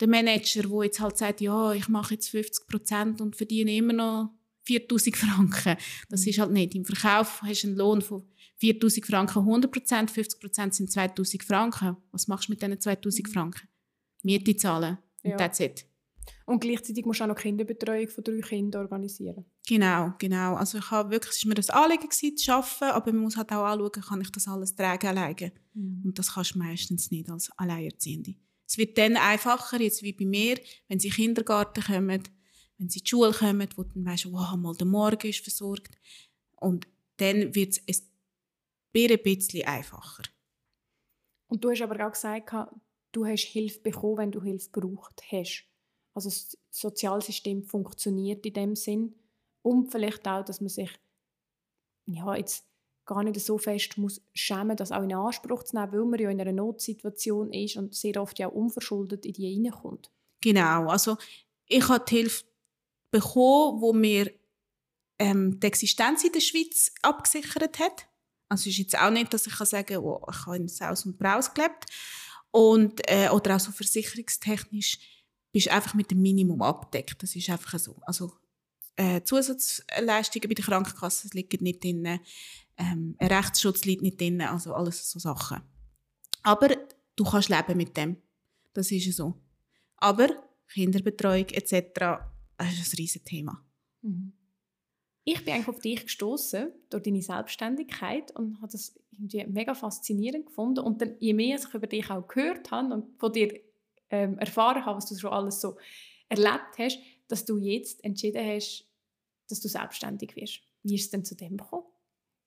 der 0.00 0.08
Manager, 0.08 0.62
der 0.62 0.84
jetzt 0.84 1.00
halt 1.00 1.16
sagt, 1.16 1.40
ja, 1.40 1.72
ich 1.72 1.88
mache 1.88 2.14
jetzt 2.14 2.28
50% 2.28 3.22
und 3.22 3.34
verdiene 3.34 3.74
immer 3.74 3.94
noch 3.94 4.35
4000 4.66 5.16
Franken. 5.16 5.76
Das 6.08 6.22
mhm. 6.22 6.28
ist 6.28 6.38
halt 6.38 6.50
nicht. 6.50 6.74
Im 6.74 6.84
Verkauf 6.84 7.42
hast 7.42 7.62
du 7.62 7.68
einen 7.68 7.76
Lohn 7.76 8.02
von 8.02 8.28
4000 8.58 9.06
Franken 9.06 9.38
100 9.40 9.70
Prozent, 9.70 10.10
50 10.10 10.40
Prozent 10.40 10.74
sind 10.74 10.90
2000 10.90 11.42
Franken. 11.42 11.96
Was 12.10 12.28
machst 12.28 12.48
du 12.48 12.52
mit 12.52 12.62
diesen 12.62 12.80
2000 12.80 13.28
mhm. 13.28 13.32
Franken? 13.32 13.68
Miete 14.22 14.56
zahlen. 14.56 14.98
Und 15.22 15.30
ja. 15.30 15.36
that's 15.36 15.60
it. 15.60 15.86
Und 16.44 16.60
gleichzeitig 16.60 17.04
musst 17.04 17.20
du 17.20 17.24
auch 17.24 17.28
noch 17.28 17.36
Kinderbetreuung 17.36 18.08
von 18.08 18.24
drei 18.24 18.40
Kindern 18.40 18.82
organisieren. 18.82 19.44
Genau, 19.66 20.12
genau. 20.18 20.54
Also 20.54 20.78
ich 20.78 20.90
habe 20.90 21.10
wirklich, 21.10 21.36
es 21.36 21.44
war 21.44 21.48
mir 21.50 21.54
das 21.54 21.70
Anliegen 21.70 22.08
gewesen, 22.08 22.36
zu 22.36 22.52
arbeiten, 22.52 22.84
aber 22.84 23.12
man 23.12 23.22
muss 23.22 23.36
halt 23.36 23.52
auch 23.52 23.64
anschauen, 23.64 23.92
kann 23.92 24.20
ich 24.20 24.30
das 24.30 24.48
alles 24.48 24.74
tragen 24.74 25.06
alleine. 25.06 25.52
Mhm. 25.74 26.02
Und 26.04 26.18
das 26.18 26.34
kannst 26.34 26.54
du 26.54 26.58
meistens 26.58 27.10
nicht 27.10 27.30
als 27.30 27.50
Alleinerziehende. 27.56 28.34
Es 28.68 28.78
wird 28.78 28.98
dann 28.98 29.16
einfacher, 29.16 29.80
jetzt 29.80 30.02
wie 30.02 30.12
bei 30.12 30.24
mir, 30.24 30.58
wenn 30.88 30.98
sie 30.98 31.08
in 31.08 31.12
den 31.12 31.16
Kindergarten 31.16 31.82
kommen, 31.82 32.22
wenn 32.78 32.88
sie 32.88 32.98
in 32.98 33.04
die 33.04 33.08
Schule 33.08 33.32
kommen, 33.32 33.68
wo 33.76 33.82
dann 33.82 34.04
weisst, 34.04 34.30
wow, 34.30 34.56
mal 34.56 34.74
der 34.74 34.86
Morgen 34.86 35.28
ist 35.28 35.40
versorgt. 35.40 35.98
Und 36.56 36.86
dann 37.18 37.54
wird 37.54 37.80
es 37.86 38.02
ein 38.94 39.22
bisschen 39.22 39.66
einfacher. 39.66 40.22
Und 41.48 41.64
du 41.64 41.70
hast 41.70 41.82
aber 41.82 42.06
auch 42.06 42.12
gesagt, 42.12 42.52
du 43.12 43.26
hast 43.26 43.44
Hilfe 43.44 43.80
bekommen, 43.80 44.18
wenn 44.18 44.32
du 44.32 44.42
Hilfe 44.42 44.70
gebraucht 44.70 45.22
hast. 45.30 45.64
Also 46.14 46.28
das 46.28 46.56
Sozialsystem 46.70 47.62
funktioniert 47.62 48.44
in 48.46 48.54
dem 48.54 48.76
Sinn. 48.76 49.14
Und 49.62 49.90
vielleicht 49.90 50.26
auch, 50.26 50.44
dass 50.44 50.60
man 50.60 50.68
sich 50.68 50.90
ja, 52.06 52.34
jetzt 52.36 52.66
gar 53.04 53.22
nicht 53.22 53.40
so 53.40 53.58
fest 53.58 53.98
muss 53.98 54.20
schämen, 54.34 54.76
das 54.76 54.92
auch 54.92 55.02
in 55.02 55.14
Anspruch 55.14 55.62
zu 55.62 55.76
nehmen, 55.76 55.92
weil 55.92 56.04
man 56.04 56.20
ja 56.20 56.30
in 56.30 56.40
einer 56.40 56.52
Notsituation 56.52 57.52
ist 57.52 57.76
und 57.76 57.94
sehr 57.94 58.20
oft 58.20 58.38
ja 58.38 58.48
unverschuldet 58.48 59.24
in 59.24 59.32
die 59.32 59.54
hineinkommt. 59.54 60.10
Genau, 60.40 60.88
also 60.88 61.16
ich 61.66 61.88
habe 61.88 62.04
die 62.08 62.16
Hilfe 62.16 62.44
bekommen, 63.20 63.80
wo 63.80 63.92
mir 63.92 64.30
ähm, 65.18 65.58
die 65.60 65.66
Existenz 65.66 66.24
in 66.24 66.32
der 66.32 66.40
Schweiz 66.40 66.92
abgesichert 67.02 67.78
hat. 67.78 68.06
Also 68.48 68.62
es 68.62 68.66
ist 68.74 68.78
jetzt 68.78 68.98
auch 68.98 69.10
nicht, 69.10 69.32
dass 69.32 69.46
ich 69.46 69.56
kann 69.56 69.66
sagen 69.66 69.86
kann, 69.86 70.04
oh, 70.04 70.24
ich 70.30 70.46
habe 70.46 70.56
in 70.56 70.68
Saus 70.68 71.04
und 71.04 71.18
Braus 71.18 71.52
gelebt. 71.52 71.86
Und, 72.50 73.00
äh, 73.10 73.28
oder 73.30 73.56
auch 73.56 73.60
so 73.60 73.72
versicherungstechnisch 73.72 74.98
bist 75.52 75.66
du 75.66 75.72
einfach 75.72 75.94
mit 75.94 76.10
dem 76.10 76.22
Minimum 76.22 76.62
abdeckt. 76.62 77.22
Das 77.22 77.34
ist 77.34 77.50
einfach 77.50 77.78
so. 77.78 77.96
Also 78.02 78.32
äh, 78.96 79.22
Zusatzleistungen 79.22 80.48
bei 80.48 80.54
der 80.54 80.64
Krankenkasse 80.64 81.28
liegen 81.32 81.62
nicht 81.62 81.82
drin, 81.84 82.20
ähm, 82.78 83.16
ein 83.18 83.26
Rechtsschutz 83.26 83.84
liegt 83.84 84.02
nicht 84.02 84.20
drin, 84.20 84.40
also 84.42 84.74
alles 84.74 85.10
so 85.10 85.18
Sachen. 85.18 85.62
Aber 86.42 86.68
du 87.16 87.24
kannst 87.24 87.48
leben 87.48 87.76
mit 87.76 87.96
dem. 87.96 88.16
Das 88.74 88.90
ist 88.90 89.16
so. 89.16 89.34
Aber 89.96 90.28
Kinderbetreuung 90.68 91.48
etc. 91.48 92.20
Das 92.56 92.72
ist 92.72 92.94
ein 92.94 92.96
riesiges 92.96 93.24
Thema. 93.24 93.64
Mhm. 94.02 94.32
Ich 95.24 95.44
bin 95.44 95.54
eigentlich 95.54 95.68
auf 95.68 95.80
dich 95.80 96.04
gestoßen 96.04 96.72
durch 96.88 97.02
deine 97.02 97.20
Selbstständigkeit 97.20 98.30
und 98.36 98.60
habe 98.60 98.70
das 98.70 98.94
irgendwie 99.10 99.44
mega 99.46 99.74
faszinierend 99.74 100.46
gefunden. 100.46 100.80
Und 100.80 101.02
dann, 101.02 101.16
je 101.18 101.34
mehr 101.34 101.58
ich 101.58 101.74
über 101.74 101.88
dich 101.88 102.08
auch 102.10 102.28
gehört 102.28 102.70
habe 102.70 102.94
und 102.94 103.18
von 103.18 103.32
dir 103.32 103.60
ähm, 104.10 104.38
erfahren 104.38 104.84
habe, 104.86 104.98
was 104.98 105.06
du 105.06 105.18
schon 105.18 105.32
alles 105.32 105.60
so 105.60 105.76
erlebt 106.28 106.78
hast, 106.78 106.98
dass 107.28 107.44
du 107.44 107.58
jetzt 107.58 108.04
entschieden 108.04 108.44
hast, 108.46 108.86
dass 109.48 109.60
du 109.60 109.68
selbstständig 109.68 110.36
wirst. 110.36 110.60
Wie 110.82 110.94
ist 110.94 111.02
es 111.02 111.10
denn 111.10 111.24
zu 111.24 111.34
dem 111.34 111.56
gekommen? 111.56 111.86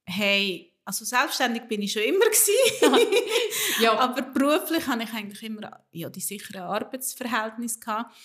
Hey, 0.06 0.74
also 0.86 1.06
selbstständig 1.06 1.68
bin 1.68 1.82
ich 1.82 1.92
schon 1.92 2.02
immer 2.02 2.26
ja. 3.82 3.98
aber 3.98 4.22
beruflich 4.22 4.88
habe 4.88 5.04
ich 5.04 5.14
eigentlich 5.14 5.44
immer 5.44 5.86
ja, 5.92 6.10
die 6.10 6.20
sicheren 6.20 6.62
Arbeitsverhältnisse 6.62 7.80
gehabt. 7.80 8.16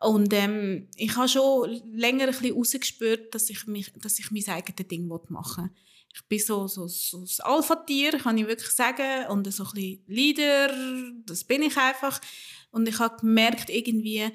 Und 0.00 0.32
ähm, 0.32 0.88
ich 0.96 1.16
habe 1.16 1.28
schon 1.28 1.70
länger 1.92 2.24
ein 2.24 2.30
bisschen 2.30 2.54
rausgespürt, 2.54 3.34
dass 3.34 3.50
ich, 3.50 3.66
mich, 3.66 3.92
dass 3.96 4.18
ich 4.18 4.30
mein 4.30 4.46
eigenes 4.46 4.88
Ding 4.88 5.08
machen 5.28 5.64
will. 5.64 5.70
Ich 6.14 6.24
bin 6.26 6.38
so, 6.38 6.66
so, 6.66 6.86
so 6.88 7.18
ein 7.18 7.28
Alpha-Tier, 7.40 8.12
kann 8.12 8.38
ich 8.38 8.46
wirklich 8.46 8.70
sagen, 8.70 9.26
und 9.28 9.52
so 9.52 9.64
ein 9.64 9.70
bisschen 9.72 10.04
Leader, 10.06 10.72
das 11.26 11.44
bin 11.44 11.62
ich 11.62 11.76
einfach. 11.76 12.20
Und 12.70 12.88
ich 12.88 12.98
habe 12.98 13.18
gemerkt, 13.20 13.70
irgendwie, 13.70 14.18
äh, 14.18 14.32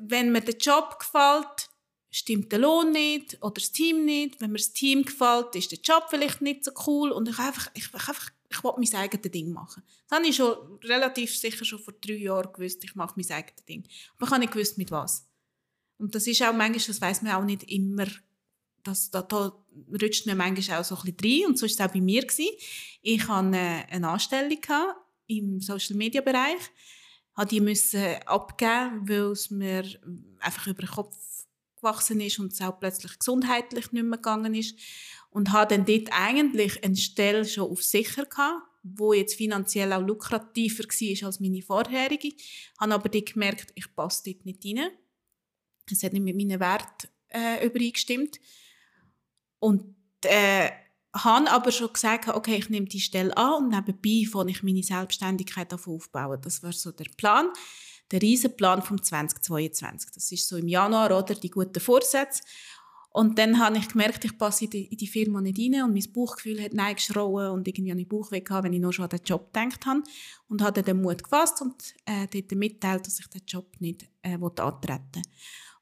wenn 0.00 0.32
mir 0.32 0.42
der 0.42 0.56
Job 0.56 0.98
gefällt, 0.98 1.70
stimmt 2.10 2.52
der 2.52 2.58
Lohn 2.58 2.92
nicht 2.92 3.38
oder 3.40 3.54
das 3.54 3.72
Team 3.72 4.04
nicht. 4.04 4.40
Wenn 4.40 4.52
mir 4.52 4.58
das 4.58 4.72
Team 4.72 5.04
gefällt, 5.04 5.54
ist 5.54 5.72
der 5.72 5.80
Job 5.80 6.06
vielleicht 6.10 6.42
nicht 6.42 6.64
so 6.64 6.72
cool. 6.86 7.10
Und 7.10 7.28
ich 7.28 7.38
einfach, 7.38 7.70
ich, 7.74 7.86
ich 7.86 7.94
einfach 7.94 8.30
ich 8.50 8.64
will 8.64 8.72
mein 8.76 8.94
eigenes 8.94 9.30
Ding 9.30 9.52
machen. 9.52 9.82
Das 10.08 10.18
habe 10.18 10.28
ich 10.28 10.36
schon 10.36 10.78
relativ 10.82 11.36
sicher 11.36 11.64
schon 11.64 11.78
vor 11.78 11.94
drei 11.94 12.14
Jahren 12.14 12.52
gewusst, 12.52 12.82
ich 12.82 12.94
mache 12.96 13.14
mein 13.16 13.30
eigenes 13.30 13.64
Ding. 13.64 13.84
Aber 14.16 14.26
ich 14.26 14.30
habe 14.30 14.40
nicht 14.40 14.52
gewusst, 14.52 14.76
mit 14.76 14.90
was. 14.90 15.26
Und 15.98 16.14
das 16.14 16.26
ist 16.26 16.42
auch 16.42 16.52
manchmal, 16.52 16.86
das 16.86 17.00
weiß 17.00 17.22
man 17.22 17.32
auch 17.32 17.44
nicht 17.44 17.62
immer, 17.64 18.06
das, 18.82 19.10
da, 19.10 19.22
da 19.22 19.52
rutscht 20.02 20.26
man 20.26 20.38
manchmal 20.38 20.80
auch 20.80 20.84
so 20.84 20.96
ein 20.96 21.14
bisschen 21.14 21.42
rein. 21.42 21.50
Und 21.50 21.58
so 21.58 21.62
war 21.62 21.70
es 21.70 21.80
auch 21.80 21.92
bei 21.92 22.00
mir. 22.00 22.22
Gewesen. 22.22 22.56
Ich 23.02 23.28
hatte 23.28 23.56
eine, 23.56 24.08
Anstellung 24.08 24.58
im 25.26 25.60
Social-Media-Bereich. 25.60 26.60
Die 27.50 27.60
musste 27.60 28.26
abgeben, 28.26 29.08
weil 29.08 29.32
es 29.32 29.50
mir 29.50 29.84
einfach 30.40 30.66
über 30.66 30.82
den 30.82 30.90
Kopf 30.90 31.16
gewachsen 31.76 32.20
ist 32.20 32.38
und 32.38 32.52
es 32.52 32.60
auch 32.60 32.78
plötzlich 32.78 33.18
gesundheitlich 33.18 33.92
nicht 33.92 34.04
mehr 34.04 34.18
gegangen 34.18 34.54
ist 34.54 34.74
und 35.30 35.52
habe 35.52 35.76
dann 35.76 35.86
dort 35.86 36.08
eigentlich 36.12 36.82
eine 36.84 36.96
Stelle 36.96 37.44
schon 37.44 37.70
auf 37.70 37.82
sicher 37.82 38.26
gehabt, 38.26 38.62
wo 38.82 39.12
jetzt 39.12 39.34
finanziell 39.34 39.92
auch 39.92 40.02
lukrativer 40.02 40.84
war 40.84 41.26
als 41.26 41.40
meine 41.40 41.62
vorherige. 41.62 42.32
Habe 42.78 42.94
aber 42.94 43.08
dort 43.08 43.32
gemerkt, 43.32 43.72
ich 43.74 43.94
passe 43.94 44.22
dort 44.26 44.44
nicht 44.44 44.64
rein. 44.64 44.90
Es 45.90 46.02
hat 46.02 46.12
nicht 46.12 46.22
mit 46.22 46.36
meinen 46.36 46.60
Werten 46.60 47.08
äh, 47.28 47.66
übereingestimmt. 47.66 48.40
Und 49.58 49.94
äh, 50.24 50.70
habe 51.14 51.50
aber 51.50 51.72
schon 51.72 51.92
gesagt, 51.92 52.28
okay, 52.28 52.56
ich 52.56 52.70
nehme 52.70 52.86
die 52.86 53.00
Stelle 53.00 53.36
an 53.36 53.64
und 53.64 53.68
nebenbei 53.68 54.28
fange 54.30 54.52
ich 54.52 54.62
meine 54.62 54.82
Selbstständigkeit 54.82 55.72
aufbauen. 55.72 56.40
Das 56.42 56.62
war 56.62 56.72
so 56.72 56.92
der 56.92 57.06
Plan, 57.16 57.48
der 58.10 58.22
Riesenplan 58.22 58.82
vom 58.82 59.02
2022. 59.02 60.10
Das 60.12 60.30
ist 60.30 60.48
so 60.48 60.56
im 60.56 60.68
Januar, 60.68 61.16
oder, 61.16 61.34
die 61.34 61.50
guten 61.50 61.80
Vorsätze. 61.80 62.42
Und 63.12 63.38
dann 63.38 63.58
habe 63.58 63.76
ich 63.76 63.88
gemerkt, 63.88 64.24
ich 64.24 64.38
passe 64.38 64.66
in 64.66 64.70
die, 64.70 64.84
in 64.84 64.96
die 64.96 65.08
Firma 65.08 65.40
nicht 65.40 65.58
rein 65.58 65.82
und 65.82 65.94
mein 65.94 66.12
Bauchgefühl 66.12 66.62
hat 66.62 66.72
Nein 66.74 66.94
geschrauen 66.94 67.50
und 67.50 67.66
irgendwie 67.66 67.90
habe 67.90 68.00
ich 68.00 68.08
Bauch 68.08 68.30
weg 68.30 68.48
wenn 68.50 68.72
ich 68.72 68.80
noch 68.80 68.92
schon 68.92 69.04
an 69.04 69.08
den 69.08 69.24
Job 69.24 69.52
gedacht 69.52 69.84
habe. 69.84 70.02
Und 70.48 70.62
habe 70.62 70.74
dann 70.74 70.96
den 70.96 71.02
Mut 71.02 71.24
gefasst 71.24 71.60
und 71.60 71.74
äh, 72.04 72.28
dort 72.28 72.52
mitteilt, 72.52 73.06
dass 73.06 73.18
ich 73.18 73.26
den 73.26 73.42
Job 73.46 73.66
nicht 73.80 74.08
äh, 74.22 74.38
antreten 74.38 75.02
will. 75.14 75.22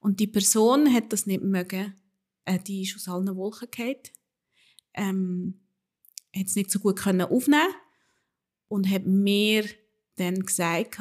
Und 0.01 0.21
die 0.21 0.27
Person 0.27 0.93
hat 0.93 1.13
das 1.13 1.27
nicht 1.27 1.43
mögen. 1.43 1.95
Äh, 2.47 2.59
die 2.61 2.83
ist 2.83 2.97
aus 2.97 3.09
allen 3.09 3.37
Wolken 3.37 3.71
gefallen. 3.71 3.99
Ähm, 4.95 5.61
hat 6.35 6.47
es 6.47 6.57
nicht 6.57 6.71
so 6.71 6.79
gut 6.79 6.99
können 6.99 7.23
aufnehmen 7.23 7.75
und 8.69 8.89
hat 8.91 9.05
mir 9.07 9.65
dann 10.17 10.41
gesagt, 10.41 10.99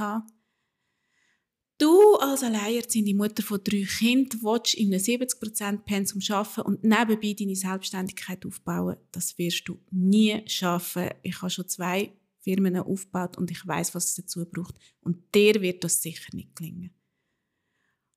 Du 1.77 2.15
als 2.15 2.43
alleinerziehende 2.43 3.13
Mutter 3.13 3.43
von 3.43 3.60
drei 3.63 3.84
Kindern 3.84 4.41
willst 4.41 4.74
in 4.74 4.93
einem 4.93 5.01
70% 5.01 5.84
Pensum 5.84 6.22
arbeiten 6.29 6.62
und 6.62 6.84
nebenbei 6.84 7.36
deine 7.38 7.55
Selbstständigkeit 7.55 8.46
aufbauen, 8.46 8.98
das 9.12 9.38
wirst 9.38 9.67
du 9.67 9.79
nie 9.91 10.41
schaffen. 10.48 11.10
Ich 11.22 11.39
habe 11.41 11.51
schon 11.51 11.67
zwei 11.67 12.13
Firmen 12.39 12.77
aufgebaut 12.77 13.38
und 13.38 13.51
ich 13.51 13.67
weiß, 13.67 13.93
was 13.93 14.05
es 14.05 14.15
dazu 14.15 14.46
braucht. 14.46 14.75
Und 15.01 15.17
dir 15.36 15.62
wird 15.62 15.84
das 15.84 16.01
sicher 16.01 16.34
nicht 16.34 16.55
gelingen. 16.55 16.91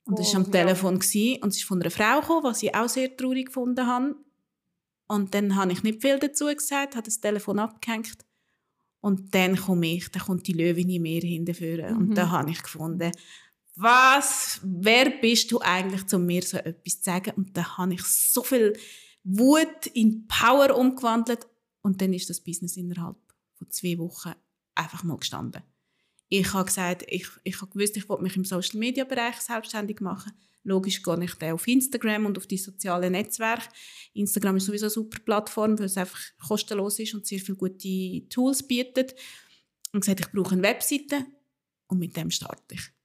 Und 0.05 0.19
das 0.19 0.33
war 0.33 0.41
oh, 0.41 0.45
am 0.45 0.53
Telefon 0.53 1.01
ja. 1.13 1.39
und 1.43 1.49
es 1.49 1.57
ist 1.59 1.65
von 1.65 1.81
einer 1.81 1.91
Frau 1.91 2.21
gekommen, 2.21 2.45
was 2.45 2.63
ich 2.63 2.75
auch 2.75 2.89
sehr 2.89 3.15
traurig 3.15 3.47
gefunden 3.47 3.87
habe. 3.87 4.17
Und 5.07 5.35
dann 5.35 5.57
habe 5.57 5.73
ich 5.73 5.83
nicht 5.83 6.01
viel 6.01 6.19
dazu 6.19 6.47
gesagt, 6.47 6.97
habe 6.97 7.05
das 7.05 7.21
Telefon 7.21 7.59
abgehängt. 7.59 8.25
Und 9.01 9.35
dann 9.35 9.57
komme 9.57 9.95
ich, 9.95 10.09
dann 10.11 10.23
kommt 10.23 10.47
die 10.47 10.53
Löwin 10.53 10.91
in 10.91 11.03
mir 11.03 11.21
hinterführen. 11.21 11.95
Mhm. 11.95 11.99
Und 12.01 12.15
da 12.15 12.31
habe 12.31 12.51
ich 12.51 12.63
gefunden, 12.63 13.13
was, 13.81 14.61
wer 14.63 15.11
bist 15.11 15.51
du 15.51 15.61
eigentlich, 15.61 16.13
um 16.13 16.27
mir 16.27 16.43
so 16.43 16.59
etwas 16.59 16.99
zu 16.99 17.03
sagen? 17.03 17.33
Und 17.37 17.57
da 17.57 17.79
habe 17.79 17.95
ich 17.95 18.03
so 18.03 18.43
viel 18.43 18.79
Wut 19.25 19.87
in 19.95 20.27
Power 20.27 20.77
umgewandelt 20.77 21.47
und 21.83 22.01
dann 22.01 22.13
ist 22.13 22.29
das 22.29 22.41
Business 22.41 22.77
innerhalb 22.77 23.17
von 23.55 23.71
zwei 23.71 23.99
Wochen 23.99 24.33
einfach 24.75 25.03
mal 25.03 25.19
gestanden. 25.19 25.63
Ich 26.29 26.53
habe 26.53 26.67
gesagt, 26.67 27.05
ich, 27.09 27.27
ich 27.43 27.61
habe 27.61 27.71
gewusst, 27.73 27.97
ich 27.97 28.09
wollte 28.09 28.23
mich 28.23 28.37
im 28.37 28.45
Social 28.45 28.79
Media 28.79 29.05
Bereich 29.05 29.37
selbstständig 29.37 30.01
machen. 30.01 30.33
Logisch 30.63 31.03
gehe 31.03 31.25
ich 31.25 31.35
dann 31.35 31.55
auf 31.55 31.67
Instagram 31.67 32.27
und 32.27 32.37
auf 32.37 32.47
die 32.47 32.59
sozialen 32.59 33.13
Netzwerke. 33.13 33.69
Instagram 34.13 34.57
ist 34.57 34.67
sowieso 34.67 34.87
eine 34.87 34.91
super 34.91 35.19
Plattform, 35.21 35.79
weil 35.79 35.87
es 35.87 35.97
einfach 35.97 36.21
kostenlos 36.47 36.99
ist 36.99 37.15
und 37.15 37.27
sehr 37.27 37.41
viele 37.41 37.57
gute 37.57 38.29
Tools 38.29 38.63
bietet. 38.63 39.15
Und 39.93 40.01
gesagt, 40.01 40.21
ich 40.21 40.31
brauche 40.31 40.53
eine 40.53 40.63
Webseite 40.63 41.25
und 41.89 41.99
mit 41.99 42.17
dem 42.17 42.31
starte 42.31 42.75
ich 42.75 43.00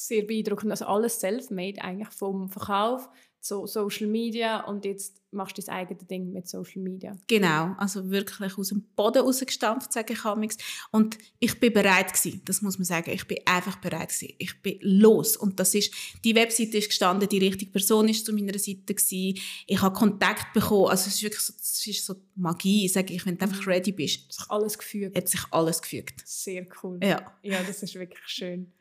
sehr 0.00 0.22
beeindruckend. 0.22 0.70
Also 0.70 0.86
alles 0.86 1.20
self-made 1.20 1.82
eigentlich 1.82 2.08
vom 2.10 2.48
Verkauf 2.48 3.08
zu 3.40 3.66
Social 3.66 4.06
Media 4.06 4.60
und 4.64 4.84
jetzt 4.84 5.22
machst 5.30 5.56
du 5.56 5.62
das 5.62 5.70
eigene 5.70 6.02
Ding 6.04 6.30
mit 6.30 6.46
Social 6.46 6.82
Media. 6.82 7.16
Genau, 7.26 7.74
also 7.78 8.10
wirklich 8.10 8.58
aus 8.58 8.68
dem 8.68 8.82
Boden 8.96 9.22
rausgestampft, 9.22 9.92
sage 9.92 10.12
ich 10.12 10.24
amigs. 10.24 10.58
Und 10.90 11.16
ich 11.38 11.58
bin 11.58 11.72
bereit 11.72 12.12
gewesen, 12.12 12.42
das 12.44 12.60
muss 12.60 12.78
man 12.78 12.84
sagen. 12.84 13.10
Ich 13.10 13.26
bin 13.26 13.38
einfach 13.46 13.76
bereit 13.76 14.08
gewesen. 14.08 14.34
Ich 14.38 14.60
bin 14.60 14.78
los 14.82 15.38
und 15.38 15.58
das 15.58 15.74
ist, 15.74 15.94
die 16.22 16.34
Webseite 16.34 16.76
ist 16.78 16.88
gestanden, 16.88 17.28
die 17.28 17.38
richtige 17.38 17.70
Person 17.70 18.08
ist 18.08 18.26
zu 18.26 18.32
meiner 18.34 18.58
Seite 18.58 18.94
gewesen. 18.94 19.40
Ich 19.66 19.80
habe 19.80 19.94
Kontakt 19.94 20.52
bekommen, 20.52 20.88
also 20.88 21.08
es 21.08 21.14
ist 21.14 21.22
wirklich 21.22 21.42
so, 21.42 21.54
es 21.58 21.86
ist 21.86 22.04
so 22.04 22.16
Magie, 22.34 22.88
sage 22.88 23.14
ich, 23.14 23.24
wenn 23.24 23.38
du 23.38 23.44
einfach 23.44 23.66
ready 23.66 23.92
bist. 23.92 24.24
Hat 24.24 24.32
sich 24.32 24.50
alles 24.50 24.78
gefügt. 24.78 25.16
Hat 25.16 25.28
sich 25.28 25.44
alles 25.50 25.80
gefügt. 25.80 26.22
Sehr 26.26 26.66
cool. 26.82 26.98
Ja. 27.02 27.22
Ja, 27.42 27.62
das 27.62 27.82
ist 27.82 27.94
wirklich 27.94 28.26
schön. 28.26 28.72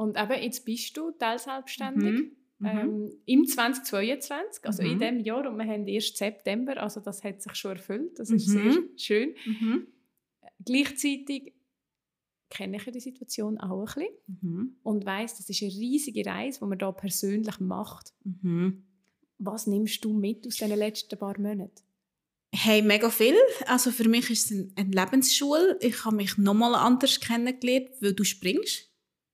Und 0.00 0.16
eben, 0.16 0.42
jetzt 0.42 0.64
bist 0.64 0.96
du 0.96 1.10
teilselbstständig. 1.10 2.12
Mhm. 2.12 2.36
Mhm. 2.58 2.66
Ähm, 2.66 3.12
Im 3.26 3.46
2022, 3.46 4.64
also 4.64 4.82
mhm. 4.82 4.92
in 4.92 4.98
diesem 4.98 5.20
Jahr, 5.20 5.46
und 5.46 5.58
wir 5.58 5.66
haben 5.66 5.86
erst 5.86 6.16
September, 6.16 6.82
also 6.82 7.00
das 7.00 7.22
hat 7.22 7.42
sich 7.42 7.54
schon 7.54 7.72
erfüllt, 7.72 8.18
das 8.18 8.30
ist 8.30 8.48
sehr 8.48 8.62
mhm. 8.62 8.88
schön. 8.96 9.34
Mhm. 9.44 9.86
Gleichzeitig 10.64 11.52
kenne 12.48 12.78
ich 12.78 12.84
die 12.84 13.00
Situation 13.00 13.58
auch 13.58 13.94
ein 13.96 14.04
bisschen 14.04 14.40
mhm. 14.42 14.76
und 14.82 15.04
weiß, 15.04 15.36
das 15.36 15.50
ist 15.50 15.62
eine 15.62 15.70
riesige 15.70 16.24
Reise, 16.24 16.60
die 16.60 16.66
man 16.66 16.78
da 16.78 16.92
persönlich 16.92 17.60
macht. 17.60 18.14
Was 19.38 19.66
nimmst 19.66 20.04
du 20.04 20.14
mit 20.14 20.46
aus 20.46 20.56
den 20.56 20.70
letzten 20.70 21.18
paar 21.18 21.38
Monaten? 21.38 21.82
Hey, 22.52 22.82
mega 22.82 23.10
viel. 23.10 23.36
Also 23.66 23.90
für 23.90 24.08
mich 24.08 24.28
ist 24.28 24.50
es 24.50 24.76
eine 24.76 24.90
Lebensschule. 24.90 25.78
Ich 25.80 26.04
habe 26.04 26.16
mich 26.16 26.36
nochmal 26.36 26.74
anders 26.74 27.20
kennengelernt, 27.20 27.90
weil 28.00 28.12
du 28.12 28.24
springst. 28.24 28.89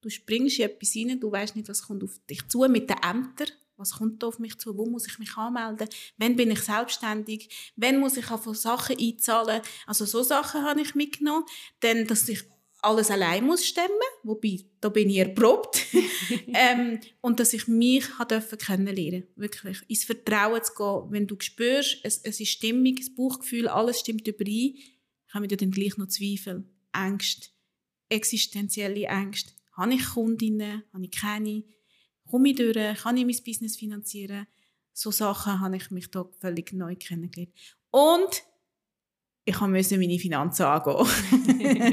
Du 0.07 0.11
springst 0.11 0.61
in 0.61 0.67
etwas 0.67 0.95
rein, 0.95 1.19
du 1.19 1.33
weißt 1.33 1.57
nicht, 1.57 1.69
was 1.69 1.83
kommt 1.83 2.05
auf 2.05 2.21
dich 2.31 2.47
zu 2.47 2.61
mit 2.69 2.89
den 2.89 2.97
Ämtern. 2.99 3.49
Was 3.77 3.95
kommt 3.95 4.23
da 4.23 4.29
auf 4.29 4.39
mich 4.39 4.57
zu? 4.57 4.79
Wo 4.79 4.87
muss 4.87 5.09
ich 5.09 5.19
mich 5.19 5.37
anmelden? 5.37 5.89
Wann 6.17 6.37
bin 6.37 6.53
ich 6.53 6.61
selbstständig? 6.61 7.73
Wann 7.75 7.99
muss 7.99 8.17
ich 8.17 8.31
auf 8.31 8.45
Sachen 8.57 8.97
einzahlen? 8.97 9.63
Also 9.85 10.05
so 10.05 10.23
Sachen 10.23 10.63
habe 10.63 10.81
ich 10.81 10.95
mitgenommen. 10.95 11.45
Dann, 11.81 12.07
dass 12.07 12.29
ich 12.29 12.45
alles 12.83 13.11
allein 13.11 13.45
muss 13.45 13.67
stemmen, 13.67 13.91
wobei 14.23 14.61
da 14.81 14.91
bin 14.91 15.11
ich 15.11 15.17
erprobt 15.17 15.85
ähm, 16.55 17.01
und 17.21 17.41
dass 17.41 17.53
ich 17.53 17.67
mich 17.67 18.07
dürfen 18.31 18.59
kennenlernen, 18.59 19.27
wirklich 19.35 19.79
ins 19.89 20.05
Vertrauen 20.05 20.63
zu 20.63 20.73
gehen, 20.73 21.11
wenn 21.11 21.27
du 21.27 21.35
spürst, 21.41 21.99
es, 22.05 22.19
es 22.19 22.39
ist 22.39 22.51
stimmig, 22.51 23.01
das 23.01 23.13
Bauchgefühl, 23.13 23.67
alles 23.67 23.99
stimmt 23.99 24.29
überein, 24.29 24.77
haben 25.31 25.51
wir 25.51 25.57
dann 25.57 25.73
gleich 25.73 25.97
noch 25.97 26.07
Zweifel, 26.07 26.63
Ängste, 26.93 27.49
existenzielle 28.09 29.07
Ängste. 29.07 29.56
Habe 29.77 29.95
ich 29.95 30.05
Kundinnen? 30.05 30.83
Habe 30.93 31.05
ich 31.05 31.11
keine? 31.11 31.65
komme 32.27 32.51
ich 32.51 32.57
durch, 32.57 32.99
kann 32.99 33.17
ich 33.17 33.25
mein 33.25 33.45
Business 33.45 33.77
finanzieren. 33.77 34.47
So 34.93 35.11
Sachen 35.11 35.61
habe 35.61 35.77
ich 35.77 35.91
mich 35.91 36.11
da 36.11 36.25
völlig 36.41 36.73
neu 36.73 36.97
kennengelernt. 36.97 37.53
Und 37.91 38.43
ich 39.45 39.61
musste 39.61 39.99
meine 39.99 40.19
Finanzen 40.19 40.65
angehen. 40.65 41.07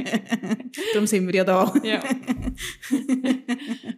Darum 0.94 1.06
sind 1.06 1.28
wir 1.28 1.36
ja 1.36 1.44
da. 1.44 1.72
Ja. 1.84 2.00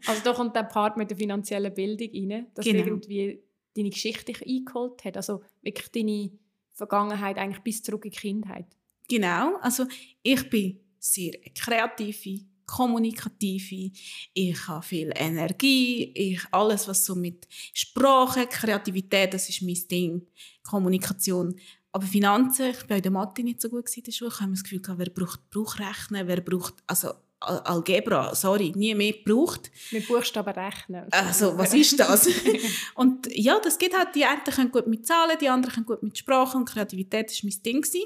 also 0.08 0.22
da 0.24 0.34
kommt 0.34 0.56
der 0.56 0.64
Part 0.64 0.98
mit 0.98 1.10
der 1.10 1.18
finanziellen 1.18 1.74
Bildung 1.74 2.10
rein, 2.14 2.48
dass 2.54 2.66
genau. 2.66 2.86
irgendwie 2.86 3.42
deine 3.76 3.92
Geschichte 3.92 4.34
dich 4.34 4.46
eingeholt 4.46 5.06
hat. 5.06 5.16
Also 5.16 5.42
wirklich 5.62 5.90
deine 5.90 6.32
Vergangenheit 6.74 7.38
eigentlich 7.38 7.64
bis 7.64 7.82
zurück 7.82 8.04
in 8.06 8.12
die 8.12 8.18
Kindheit. 8.18 8.66
Genau. 9.08 9.56
Also 9.62 9.86
ich 10.22 10.50
bin 10.50 10.80
sehr 11.00 11.34
kreative, 11.58 12.42
kommunikative, 12.66 13.92
ich 14.34 14.68
habe 14.68 14.86
viel 14.86 15.12
Energie, 15.16 16.12
ich, 16.14 16.42
alles 16.52 16.88
was 16.88 17.06
so 17.06 17.16
mit 17.16 17.48
Sprache, 17.74 18.48
Kreativität, 18.48 19.34
das 19.34 19.50
ist 19.50 19.62
mein 19.62 19.78
Ding, 19.90 20.28
Kommunikation. 20.64 21.56
Aber 21.92 22.06
Finanzen, 22.06 22.72
ich 22.72 22.90
war 22.90 22.98
in 22.98 23.04
der 23.04 23.12
Mathe 23.12 23.44
nicht 23.44 23.62
so 23.62 23.70
gut 23.70 23.86
in 23.96 24.04
der 24.04 24.12
Schule, 24.12 24.32
ich 24.34 24.42
habe 24.42 24.52
das 24.52 24.64
Gefühl, 24.64 24.82
wer 24.98 25.10
braucht 25.10 25.50
Bruchrechnen, 25.50 26.28
wer 26.28 26.42
braucht, 26.42 26.76
also 26.88 27.12
Algebra, 27.40 28.34
sorry, 28.34 28.74
nie 28.76 28.96
mehr 28.96 29.14
gebraucht. 29.14 29.72
Mit 29.92 30.08
Buchstaben 30.08 30.54
rechnen. 30.54 31.06
Also, 31.12 31.58
was 31.58 31.74
ist 31.74 32.00
das? 32.00 32.28
und 32.96 33.28
ja, 33.32 33.60
das 33.60 33.78
geht 33.78 33.96
halt, 33.96 34.16
die 34.16 34.26
einen 34.26 34.44
können 34.44 34.72
gut 34.72 34.88
mit 34.88 35.06
Zahlen, 35.06 35.38
die 35.40 35.50
anderen 35.50 35.74
können 35.74 35.86
gut 35.86 36.02
mit 36.02 36.18
Sprache 36.18 36.58
und 36.58 36.66
Kreativität, 36.66 37.30
das 37.30 37.44
war 37.44 37.50
mein 37.50 37.64
Ding. 37.64 37.82
Gewesen. 37.82 38.06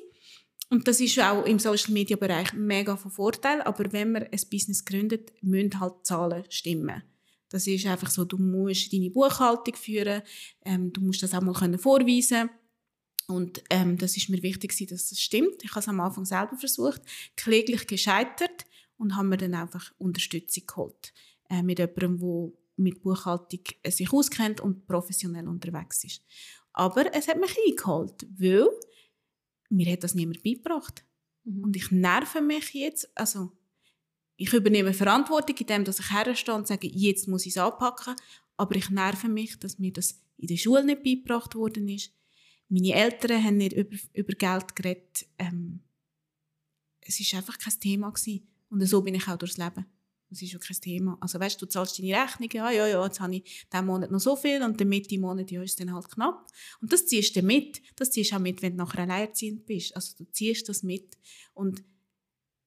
Und 0.70 0.88
das 0.88 1.00
ist 1.00 1.20
auch 1.20 1.46
im 1.46 1.58
Social 1.58 1.94
Media 1.94 2.16
Bereich 2.16 2.54
mega 2.54 2.96
von 2.96 3.12
Vorteil. 3.12 3.62
Aber 3.64 3.92
wenn 3.92 4.12
man 4.12 4.24
ein 4.24 4.42
Business 4.52 4.86
gründet, 4.86 5.32
müssen 5.42 5.80
halt 5.80 6.06
Zahlen 6.06 6.44
stimmen. 6.50 7.04
Das 7.50 7.66
ist 7.66 7.88
einfach 7.88 8.12
so, 8.12 8.26
du 8.26 8.38
musst 8.38 8.94
deine 8.94 9.10
Buchhaltung 9.10 9.76
führen, 9.76 10.22
ähm, 10.64 10.94
du 10.94 11.02
musst 11.02 11.24
das 11.24 11.34
auch 11.34 11.42
mal 11.42 11.54
können 11.54 11.80
vorweisen 11.80 12.52
und 13.30 13.64
ähm, 13.70 13.98
das 13.98 14.18
ist 14.18 14.30
mir 14.30 14.42
wichtig, 14.42 14.76
dass 14.88 15.10
das 15.10 15.20
stimmt. 15.20 15.64
Ich 15.64 15.70
habe 15.72 15.82
es 15.82 15.88
am 15.88 16.00
Anfang 16.00 16.26
selber 16.26 16.58
versucht, 16.58 17.02
kläglich 17.36 17.86
gescheitert 17.86 18.66
und 18.98 19.16
haben 19.16 19.30
mir 19.30 19.38
dann 19.38 19.54
einfach 19.54 19.92
Unterstützung 20.00 20.64
geholt 20.66 21.14
äh, 21.50 21.62
mit 21.62 21.78
jemandem, 21.78 22.20
der 22.20 22.52
mit 22.78 23.02
Buchhaltung 23.02 23.62
äh, 23.84 23.92
sich 23.92 24.12
auskennt 24.12 24.62
und 24.62 24.88
professionell 24.88 25.48
unterwegs 25.48 26.04
ist. 26.04 26.24
Aber 26.74 27.14
es 27.14 27.28
hat 27.28 27.40
mich 27.40 27.56
eingeholt, 27.68 28.26
weil 28.38 28.68
mir 29.70 29.92
hat 29.92 30.04
das 30.04 30.16
niemand 30.16 30.44
beigebracht. 30.44 31.04
Mhm. 31.44 31.64
Und 31.64 31.76
ich 31.76 31.92
nerve 31.92 32.42
mich 32.42 32.74
jetzt, 32.74 33.10
also 33.18 33.52
ich 34.36 34.54
übernehme 34.54 34.94
Verantwortung 34.94 35.56
in 35.58 35.68
dem, 35.68 35.84
dass 35.84 36.00
ich 36.00 36.12
herstehe 36.12 36.56
und 36.56 36.68
sage, 36.68 36.88
jetzt 36.88 37.28
muss 37.28 37.46
ich 37.46 37.54
es 37.54 37.58
anpacken, 37.58 38.16
aber 38.58 38.76
ich 38.76 38.90
nerve 38.90 39.28
mich, 39.28 39.60
dass 39.60 39.80
mir 39.80 39.92
das 39.92 40.22
in 40.38 40.48
der 40.48 40.58
Schule 40.58 40.84
nicht 40.84 41.04
beigebracht 41.04 41.56
worden 41.56 41.90
ist. 41.90 42.14
Meine 42.70 42.94
Eltern 42.94 43.44
haben 43.44 43.58
nicht 43.58 43.74
über, 43.74 43.98
über 44.14 44.34
Geld 44.34 44.76
geredet. 44.76 45.26
Ähm, 45.38 45.82
es 47.02 47.20
war 47.20 47.40
einfach 47.40 47.58
kein 47.58 47.80
Thema 47.80 48.12
gewesen. 48.12 48.48
Und 48.70 48.86
so 48.86 49.02
bin 49.02 49.16
ich 49.16 49.28
auch 49.28 49.38
durchs 49.38 49.58
Leben. 49.58 49.86
Das 50.30 50.42
ist 50.42 50.52
schon 50.52 50.60
kein 50.60 50.78
Thema. 50.80 51.18
Also 51.22 51.40
weißt 51.40 51.60
du, 51.60 51.66
zahlst 51.66 51.98
deine 51.98 52.22
Rechnung, 52.22 52.50
ja, 52.54 52.70
ja, 52.70 52.88
ja, 52.88 53.04
jetzt 53.04 53.20
habe 53.20 53.36
ich 53.36 53.66
diesen 53.72 53.86
Monat 53.86 54.12
noch 54.12 54.20
so 54.20 54.36
viel 54.36 54.62
und 54.62 54.80
der 54.80 54.86
Mitte 54.86 55.18
Monat 55.18 55.50
ja, 55.50 55.64
ist 55.64 55.72
es 55.72 55.76
dann 55.78 55.94
halt 55.94 56.10
knapp. 56.10 56.46
Und 56.82 56.94
das 56.94 57.08
ziehst 57.08 57.36
du 57.36 57.42
mit. 57.42 57.82
Das 57.96 58.12
ziehst 58.12 58.32
du 58.32 58.36
auch 58.36 58.40
mit, 58.40 58.62
wenn 58.62 58.74
du 58.74 58.84
nachher 58.84 59.02
alleinerziehend 59.02 59.66
bist. 59.66 59.96
Also 59.96 60.14
du 60.18 60.32
ziehst 60.32 60.70
das 60.70 60.84
mit. 60.84 61.18
Und 61.56 61.84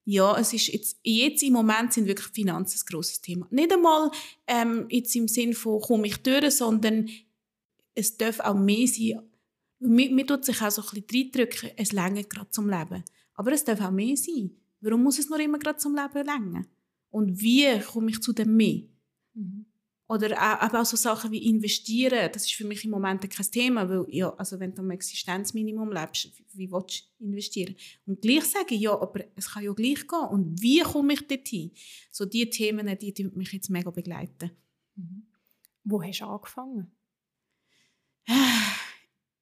ja, 0.05 0.37
es 0.37 0.51
ist 0.51 0.67
jetzt, 0.67 0.99
jetzt 1.03 1.43
im 1.43 1.53
Moment 1.53 1.93
sind 1.93 2.07
wirklich 2.07 2.27
Finanzen 2.27 2.77
ein 2.77 2.91
grosses 2.91 3.21
Thema. 3.21 3.47
Nicht 3.49 3.71
einmal 3.71 4.11
ähm, 4.47 4.87
jetzt 4.89 5.15
im 5.15 5.29
Sinn 5.29 5.53
von, 5.53 5.79
komme 5.79 6.07
ich 6.07 6.17
durch, 6.17 6.55
sondern 6.55 7.09
es 7.95 8.17
darf 8.17 8.41
auch 8.41 8.55
mehr 8.55 8.87
sein. 8.87 9.21
Man, 9.79 10.15
man 10.15 10.27
tut 10.27 10.43
sich 10.43 10.61
auch 10.61 10.71
so 10.71 10.81
ein 10.81 11.03
bisschen 11.03 11.31
reindrücken, 11.31 11.71
es 11.77 11.93
länger 11.93 12.23
gerade 12.23 12.49
zum 12.49 12.69
Leben. 12.69 13.03
Aber 13.35 13.51
es 13.53 13.63
darf 13.63 13.79
auch 13.79 13.91
mehr 13.91 14.17
sein. 14.17 14.51
Warum 14.81 15.03
muss 15.03 15.19
es 15.19 15.29
nur 15.29 15.39
immer 15.39 15.59
gerade 15.59 15.77
zum 15.77 15.95
Leben 15.95 16.25
länger? 16.25 16.65
Und 17.13 17.39
wie 17.41 17.79
komme 17.79 18.09
ich 18.09 18.21
zu 18.21 18.33
dem 18.33 18.55
mehr? 18.55 18.81
Mhm. 19.35 19.65
Oder 20.07 20.35
auch, 20.35 20.73
auch 20.73 20.85
so 20.85 20.97
Sachen 20.97 21.31
wie 21.31 21.47
investieren, 21.49 22.29
das 22.33 22.45
ist 22.45 22.55
für 22.55 22.65
mich 22.65 22.83
im 22.83 22.91
Moment 22.91 23.29
kein 23.29 23.51
Thema, 23.51 23.87
weil 23.87 24.05
ja, 24.09 24.33
also 24.35 24.59
wenn 24.59 24.73
du 24.73 24.81
am 24.81 24.91
Existenzminimum 24.91 25.91
lebst, 25.91 26.31
wie 26.53 26.71
willst 26.71 27.09
du 27.19 27.25
investieren? 27.25 27.75
Und 28.05 28.21
gleich 28.21 28.45
sagen, 28.45 28.75
ja, 28.75 28.99
aber 28.99 29.25
es 29.35 29.51
kann 29.51 29.63
ja 29.63 29.73
gleich 29.73 30.07
gehen. 30.07 30.27
Und 30.31 30.61
wie 30.61 30.81
komme 30.81 31.13
ich 31.13 31.27
dorthin? 31.27 31.71
So 32.11 32.25
diese 32.25 32.49
Themen, 32.49 32.97
die, 32.97 33.13
die 33.13 33.25
mich 33.25 33.53
jetzt 33.53 33.69
mega 33.69 33.91
begleiten. 33.91 34.51
Mhm. 34.95 35.27
Wo 35.83 36.01
hast 36.01 36.19
du 36.19 36.25
angefangen? 36.25 36.91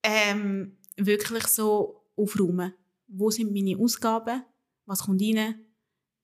Ähm, 0.04 0.80
wirklich 0.98 1.46
so 1.46 2.08
aufräumen. 2.16 2.74
Wo 3.08 3.30
sind 3.30 3.54
meine 3.54 3.78
Ausgaben? 3.78 4.42
was 4.88 5.04
kommt 5.04 5.22
rein? 5.22 5.64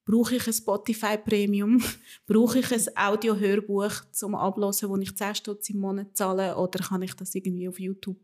Brauche 0.08 0.38
ich 0.38 0.48
ein 0.48 0.54
Spotify 0.54 1.18
Premium? 1.18 1.84
Brauche 2.28 2.60
ich 2.60 2.72
ein 2.72 2.98
Audio-Hörbuch 2.98 3.92
zum 4.12 4.36
Ablosen, 4.36 4.90
wo 4.90 4.98
ich 4.98 5.16
10 5.16 5.36
Stutz 5.36 5.70
im 5.70 5.80
Monat 5.80 6.16
zahle? 6.16 6.56
Oder 6.56 6.80
kann 6.80 7.02
ich 7.02 7.14
das 7.14 7.36
irgendwie 7.36 7.68
auf 7.68 7.80
YouTube? 7.80 8.18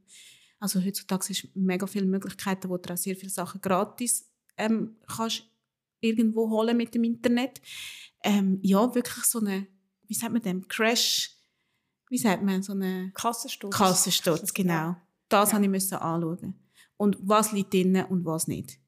Also 0.60 0.82
heutzutage 0.82 1.32
ist 1.32 1.48
mega 1.56 1.86
viele 1.86 2.06
Möglichkeiten, 2.06 2.69
wo 2.69 2.78
du 2.78 2.93
auch 2.93 2.98
sehr 2.98 3.17
viele 3.17 3.30
Sachen 3.30 3.60
gratis 3.60 4.32
ähm, 4.58 4.96
kannst 5.08 5.43
irgendwo 6.00 6.50
holen 6.50 6.78
mit 6.78 6.96
dem 6.96 7.04
Internet. 7.04 7.62
Ähm, 8.24 8.60
ja, 8.62 8.96
wirklich 8.96 9.26
so 9.26 9.39
eine, 9.39 9.67
wie 10.08 10.13
sagt 10.13 10.32
man 10.32 10.41
dem, 10.41 10.67
Crash, 10.67 11.36
wie 12.10 12.17
sagt 12.17 12.43
man, 12.43 12.63
so 12.63 12.72
eine 12.72 13.12
Kassensturz. 13.13 13.76
Kassensturz, 13.76 14.54
genau. 14.54 14.96
Das 15.28 15.52
ja. 15.52 15.60
musste 15.60 15.96
ich 15.96 16.02
anschauen. 16.02 16.56
Und 16.96 17.17
was 17.19 17.52
liegt 17.52 17.74
drin 17.74 18.06
und 18.10 18.24
was 18.24 18.48
nicht 18.48 18.80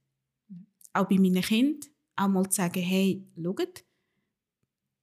auch 0.96 1.08
bei 1.08 1.18
meinen 1.18 1.42
Kindern, 1.42 1.90
auch 2.16 2.28
mal 2.28 2.50
zu 2.50 2.58
sagen, 2.58 2.82
hey, 2.82 3.26
schaut, 3.42 3.84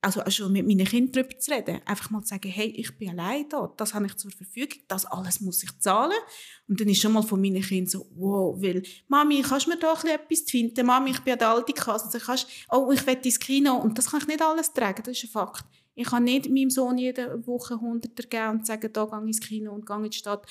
also 0.03 0.29
schon 0.31 0.53
mit 0.53 0.67
meinen 0.67 0.85
Kindern 0.85 1.13
darüber 1.13 1.39
zu 1.39 1.53
reden, 1.53 1.81
einfach 1.85 2.11
mal 2.11 2.23
zu 2.23 2.31
sagen, 2.31 2.51
hey, 2.51 2.67
ich 2.71 2.97
bin 2.99 3.11
allein 3.11 3.49
da, 3.49 3.73
das 3.77 3.95
habe 3.95 4.07
ich 4.07 4.17
zur 4.17 4.33
Verfügung, 4.33 4.81
das 4.89 5.07
alles 5.07 5.41
muss 5.41 5.63
ich 5.63 5.79
zahlen. 5.79 6.19
Und 6.67 6.81
dann 6.81 6.89
ist 6.89 7.01
schon 7.01 7.13
mal 7.13 7.23
von 7.23 7.41
meinen 7.41 7.63
Kindern 7.63 7.89
so, 7.89 8.07
wow, 8.17 8.61
weil, 8.61 8.83
Mami, 9.07 9.43
kannst 9.43 9.67
du 9.67 9.71
mir 9.71 9.79
da 9.79 9.93
etwas 9.93 10.43
finden? 10.43 10.85
Mami, 10.85 11.11
ich 11.11 11.21
bin 11.21 11.35
an 11.35 11.39
der 11.39 11.51
alten 11.51 11.73
Kasse, 11.73 12.19
kannst, 12.19 12.49
oh, 12.71 12.91
ich 12.91 13.07
will 13.07 13.19
ins 13.23 13.39
Kino 13.39 13.77
und 13.77 13.97
das 13.97 14.11
kann 14.11 14.21
ich 14.21 14.27
nicht 14.27 14.43
alles 14.43 14.73
tragen, 14.73 15.03
das 15.05 15.17
ist 15.17 15.25
ein 15.25 15.31
Fakt. 15.31 15.65
Ich 15.95 16.09
kann 16.09 16.25
nicht 16.25 16.49
meinem 16.49 16.71
Sohn 16.71 16.99
jede 16.99 17.47
Woche 17.47 17.81
Hunderter 17.81 18.25
geben 18.25 18.59
und 18.59 18.67
sagen, 18.67 18.93
da 18.93 19.05
gehe 19.05 19.21
ich 19.21 19.27
ins 19.27 19.41
Kino 19.41 19.73
und 19.73 19.87
gehe 19.87 19.97
in 19.97 20.11
die 20.11 20.19
Stadt. 20.19 20.47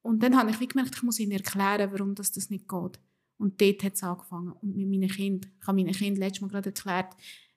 Und 0.00 0.22
dann 0.22 0.36
habe 0.38 0.50
ich 0.50 0.68
gemerkt, 0.68 0.94
ich 0.94 1.02
muss 1.02 1.18
ihnen 1.18 1.32
erklären, 1.32 1.90
warum 1.92 2.14
das, 2.14 2.32
das 2.32 2.48
nicht 2.48 2.68
geht. 2.68 2.98
Und 3.38 3.60
dort 3.60 3.82
hat 3.84 3.94
es 3.94 4.02
angefangen. 4.02 4.52
Und 4.52 4.76
mit 4.76 4.88
meinen 4.88 5.08
Kindern, 5.08 5.50
ich 5.60 5.66
habe 5.66 5.76
meinen 5.76 5.94
Kindern 5.94 6.20
letztes 6.20 6.42
Mal 6.42 6.48
gerade 6.48 6.70
erklärt, 6.70 7.14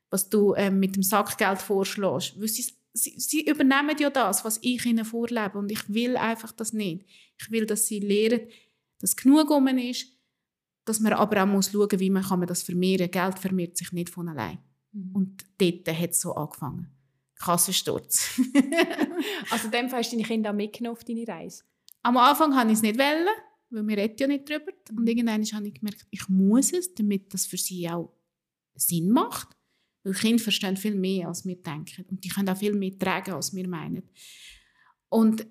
was 0.09 0.29
du 0.29 0.53
ähm, 0.55 0.79
mit 0.79 0.95
dem 0.95 1.03
Sackgeld 1.03 1.61
vorschlägst. 1.61 2.39
Weil 2.39 2.47
sie, 2.47 2.71
sie, 2.93 3.19
sie, 3.19 3.45
übernehmen 3.47 3.95
ja 3.99 4.09
das, 4.09 4.45
was 4.45 4.59
ich 4.61 4.85
ihnen 4.85 5.05
vorlebe. 5.05 5.57
Und 5.57 5.71
ich 5.71 5.91
will 5.91 6.17
einfach 6.17 6.51
das 6.51 6.73
nicht. 6.73 7.05
Ich 7.39 7.49
will, 7.49 7.65
dass 7.65 7.87
sie 7.87 7.99
lernen, 7.99 8.47
dass 8.99 9.15
genug 9.15 9.49
um 9.49 9.67
ist, 9.67 10.07
dass 10.85 10.99
man 10.99 11.13
aber 11.13 11.43
auch 11.43 11.47
muss 11.47 11.71
schauen 11.71 11.87
muss, 11.91 11.99
wie 11.99 12.09
man, 12.09 12.23
kann 12.23 12.39
man 12.39 12.47
das 12.47 12.63
vermehren 12.63 13.09
kann. 13.09 13.31
Geld 13.31 13.39
vermehrt 13.39 13.77
sich 13.77 13.91
nicht 13.91 14.09
von 14.09 14.29
allein. 14.29 14.59
Mhm. 14.91 15.15
Und 15.15 15.45
dort 15.57 15.87
hat 15.87 16.11
es 16.11 16.21
so 16.21 16.35
angefangen. 16.35 16.91
Kassensturz. 17.39 18.39
also 19.49 19.65
in 19.65 19.71
dem 19.71 19.89
Fall 19.89 19.99
hast 19.99 20.11
du 20.11 20.17
deine 20.17 20.27
Kinder 20.27 20.51
auch 20.51 20.55
mitgenommen 20.55 20.95
auf 20.95 21.03
deine 21.03 21.27
Reise? 21.27 21.63
Am 22.03 22.17
Anfang 22.17 22.55
wollte 22.55 22.67
ich 22.67 22.73
es 22.73 22.81
nicht. 22.81 22.99
Wollen 22.99 23.27
weil 23.71 23.87
wir 23.87 23.97
reden 23.97 24.15
ja 24.19 24.27
nicht 24.27 24.49
darüber. 24.49 24.73
Und 24.95 25.07
irgendwann 25.07 25.43
habe 25.43 25.67
ich 25.67 25.73
gemerkt, 25.73 26.05
ich 26.09 26.27
muss 26.29 26.73
es, 26.73 26.93
damit 26.93 27.33
das 27.33 27.45
für 27.45 27.57
sie 27.57 27.89
auch 27.89 28.13
Sinn 28.75 29.09
macht. 29.09 29.55
Weil 30.03 30.13
Kinder 30.13 30.43
verstehen 30.43 30.77
viel 30.77 30.95
mehr, 30.95 31.27
als 31.27 31.45
wir 31.45 31.55
denken. 31.55 32.05
Und 32.09 32.23
die 32.23 32.29
können 32.29 32.49
auch 32.49 32.57
viel 32.57 32.73
mehr 32.73 32.97
tragen, 32.97 33.31
als 33.31 33.55
wir 33.55 33.67
meinen. 33.67 34.03
Und 35.09 35.45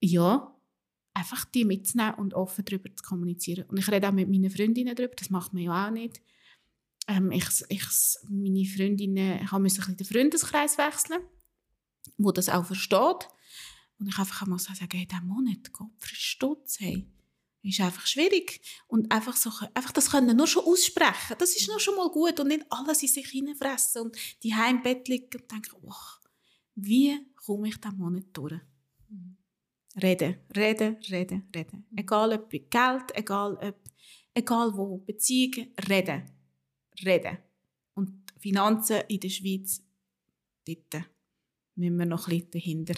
ja, 0.00 0.54
einfach 1.14 1.44
die 1.46 1.64
mitzunehmen 1.64 2.14
und 2.14 2.34
offen 2.34 2.64
darüber 2.64 2.94
zu 2.94 3.02
kommunizieren. 3.02 3.64
Und 3.68 3.78
ich 3.78 3.90
rede 3.90 4.08
auch 4.08 4.12
mit 4.12 4.28
meinen 4.28 4.50
Freundinnen 4.50 4.94
darüber, 4.94 5.14
das 5.14 5.30
macht 5.30 5.54
man 5.54 5.62
ja 5.62 5.86
auch 5.86 5.90
nicht. 5.90 6.20
Ähm, 7.08 7.32
ich, 7.32 7.46
ich, 7.68 7.84
meine 8.28 8.66
Freundinnen 8.66 9.48
müssen 9.60 9.84
ein 9.84 9.96
den 9.96 10.06
Freundeskreis 10.06 10.76
wechseln, 10.76 11.22
wo 12.18 12.32
das 12.32 12.50
auch 12.50 12.66
versteht. 12.66 13.28
Und 13.98 14.08
ich 14.08 14.18
einfach 14.18 14.42
einmal 14.42 14.58
sagen, 14.58 14.86
hey, 14.92 15.06
diesen 15.06 15.26
Monat, 15.26 15.72
Gott, 15.72 15.90
Stutz, 16.02 16.80
hey 16.80 17.06
ist 17.70 17.80
einfach 17.80 18.06
schwierig. 18.06 18.60
Und 18.86 19.10
einfach, 19.10 19.36
so, 19.36 19.50
einfach 19.74 19.92
das 19.92 20.10
können 20.10 20.36
nur 20.36 20.46
schon 20.46 20.64
aussprechen, 20.64 21.36
das 21.38 21.56
ist 21.56 21.68
nur 21.68 21.80
schon 21.80 21.96
mal 21.96 22.10
gut 22.10 22.38
und 22.40 22.48
nicht 22.48 22.64
alles 22.70 23.02
in 23.02 23.08
sich 23.08 23.28
hineinfressen 23.28 24.02
und 24.02 24.16
die 24.42 24.54
Heimbett 24.54 25.08
liegen 25.08 25.40
und 25.40 25.50
denken, 25.50 25.76
oh, 25.82 25.92
wie 26.74 27.18
komme 27.34 27.68
ich 27.68 27.80
diesen 27.80 27.98
Monat 27.98 28.26
durch? 28.32 28.60
Mhm. 29.08 29.36
Reden, 30.02 30.36
reden, 30.54 30.96
reden, 31.10 31.48
reden. 31.54 31.86
Mhm. 31.90 31.98
Egal 31.98 32.32
ob 32.32 32.50
Geld, 32.50 33.14
egal 33.14 33.56
ob, 33.56 33.76
egal 34.34 34.76
wo, 34.76 34.98
Beziehungen, 34.98 35.72
reden, 35.88 36.30
reden. 37.04 37.38
Und 37.94 38.22
Finanzen 38.38 39.02
in 39.08 39.20
der 39.20 39.30
Schweiz, 39.30 39.82
dort 40.66 41.04
müssen 41.74 41.98
wir 41.98 42.06
noch 42.06 42.28
ein 42.28 42.38
bisschen 42.38 42.50
dahinter. 42.50 42.94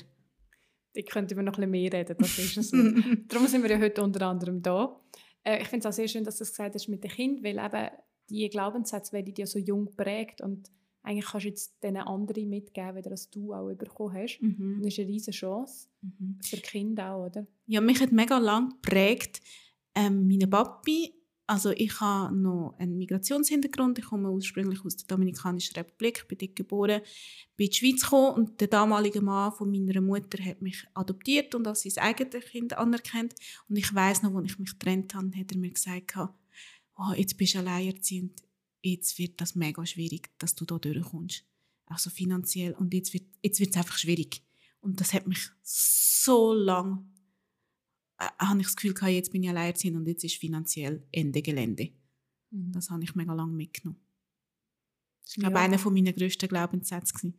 Da 0.98 1.04
könnten 1.12 1.36
wir 1.36 1.42
noch 1.44 1.52
ein 1.58 1.70
bisschen 1.70 1.70
mehr 1.70 1.92
reden, 1.92 2.16
das 2.18 2.38
ist 2.38 2.56
es. 2.56 2.70
Darum 3.28 3.46
sind 3.46 3.62
wir 3.62 3.70
ja 3.70 3.78
heute 3.78 4.02
unter 4.02 4.26
anderem 4.26 4.60
da. 4.62 5.00
Äh, 5.44 5.62
ich 5.62 5.68
finde 5.68 5.86
es 5.86 5.92
auch 5.92 5.96
sehr 5.96 6.08
schön, 6.08 6.24
dass 6.24 6.36
du 6.38 6.42
das 6.42 6.50
gesagt 6.50 6.74
hast 6.74 6.88
mit 6.88 7.04
den 7.04 7.10
Kindern, 7.10 7.44
weil 7.44 7.64
eben 7.64 7.88
die 8.30 8.48
Glaubenssätze 8.48 9.12
werden 9.12 9.32
dir 9.32 9.46
so 9.46 9.58
jung 9.58 9.86
geprägt 9.86 10.40
und 10.40 10.70
eigentlich 11.04 11.26
kannst 11.26 11.44
du 11.44 11.48
jetzt 11.50 11.82
den 11.82 11.96
anderen 11.96 12.48
mitgeben, 12.48 13.00
das 13.02 13.30
du 13.30 13.54
auch 13.54 13.72
bekommen 13.74 14.14
hast. 14.14 14.40
Mhm. 14.42 14.80
das 14.82 14.92
ist 14.94 14.98
eine 14.98 15.08
riesige 15.08 15.36
Chance 15.36 15.86
Mhm. 16.02 16.38
für 16.42 16.56
Kinder 16.58 17.14
auch, 17.14 17.26
oder? 17.26 17.46
Ja, 17.66 17.80
mich 17.80 18.00
hat 18.00 18.12
mega 18.12 18.38
lang 18.38 18.70
geprägt, 18.82 19.40
ähm, 19.94 20.26
meine 20.28 20.46
Papi, 20.46 21.12
also 21.48 21.70
ich 21.70 21.98
habe 21.98 22.36
noch 22.36 22.74
einen 22.78 22.98
Migrationshintergrund, 22.98 23.98
ich 23.98 24.04
komme 24.04 24.30
ursprünglich 24.30 24.84
aus 24.84 24.96
der 24.96 25.06
Dominikanischen 25.06 25.76
Republik, 25.76 26.28
bin 26.28 26.36
dort 26.36 26.54
geboren, 26.54 27.00
bin 27.56 27.66
in 27.66 27.70
die 27.70 27.76
Schweiz 27.76 28.02
gekommen 28.02 28.34
und 28.34 28.60
der 28.60 28.68
damalige 28.68 29.22
Mann 29.22 29.52
von 29.52 29.70
meiner 29.70 30.02
Mutter 30.02 30.44
hat 30.44 30.60
mich 30.60 30.84
adoptiert 30.92 31.54
und 31.54 31.66
als 31.66 31.84
sein 31.84 32.04
eigenes 32.04 32.44
Kind 32.44 32.76
anerkannt. 32.76 33.34
Und 33.66 33.76
ich 33.76 33.94
weiß 33.94 34.22
noch, 34.24 34.34
als 34.34 34.52
ich 34.52 34.58
mich 34.58 34.72
getrennt 34.72 35.14
habe, 35.14 35.34
hat 35.34 35.50
er 35.50 35.56
mir 35.56 35.70
gesagt, 35.70 36.18
oh, 36.18 37.12
jetzt 37.16 37.38
bist 37.38 37.54
du 37.54 37.60
alleinerziehend, 37.60 38.42
jetzt 38.82 39.18
wird 39.18 39.40
das 39.40 39.54
mega 39.54 39.86
schwierig, 39.86 40.28
dass 40.36 40.54
du 40.54 40.66
da 40.66 40.78
durchkommst, 40.78 41.46
also 41.86 42.10
finanziell. 42.10 42.74
Und 42.74 42.92
jetzt 42.92 43.14
wird 43.14 43.24
jetzt 43.42 43.58
wird's 43.58 43.76
einfach 43.78 43.96
schwierig. 43.96 44.42
Und 44.80 45.00
das 45.00 45.14
hat 45.14 45.26
mich 45.26 45.48
so 45.62 46.52
lang 46.52 47.06
äh, 47.16 47.17
habe 48.18 48.60
ich 48.60 48.66
das 48.66 48.76
Gefühl 48.76 48.94
gehabt, 48.94 49.12
jetzt 49.12 49.30
bin 49.32 49.42
ich 49.42 49.48
alleinerziehend 49.50 49.96
und 49.96 50.06
jetzt 50.08 50.24
ist 50.24 50.36
finanziell 50.36 51.06
Ende 51.12 51.40
Gelände. 51.42 51.90
Mhm. 52.50 52.72
Das 52.72 52.90
habe 52.90 53.02
ich 53.04 53.14
mega 53.14 53.32
lange 53.32 53.52
mitgenommen. 53.52 54.00
Das 55.22 55.36
war, 55.36 55.42
glaube 55.42 55.54
Ja. 55.54 55.60
ich, 55.60 55.64
einer 55.68 55.78
von 55.78 55.94
meiner 55.94 56.12
grössten 56.12 56.48
Glaubenssätze. 56.48 57.12
gewesen. 57.14 57.38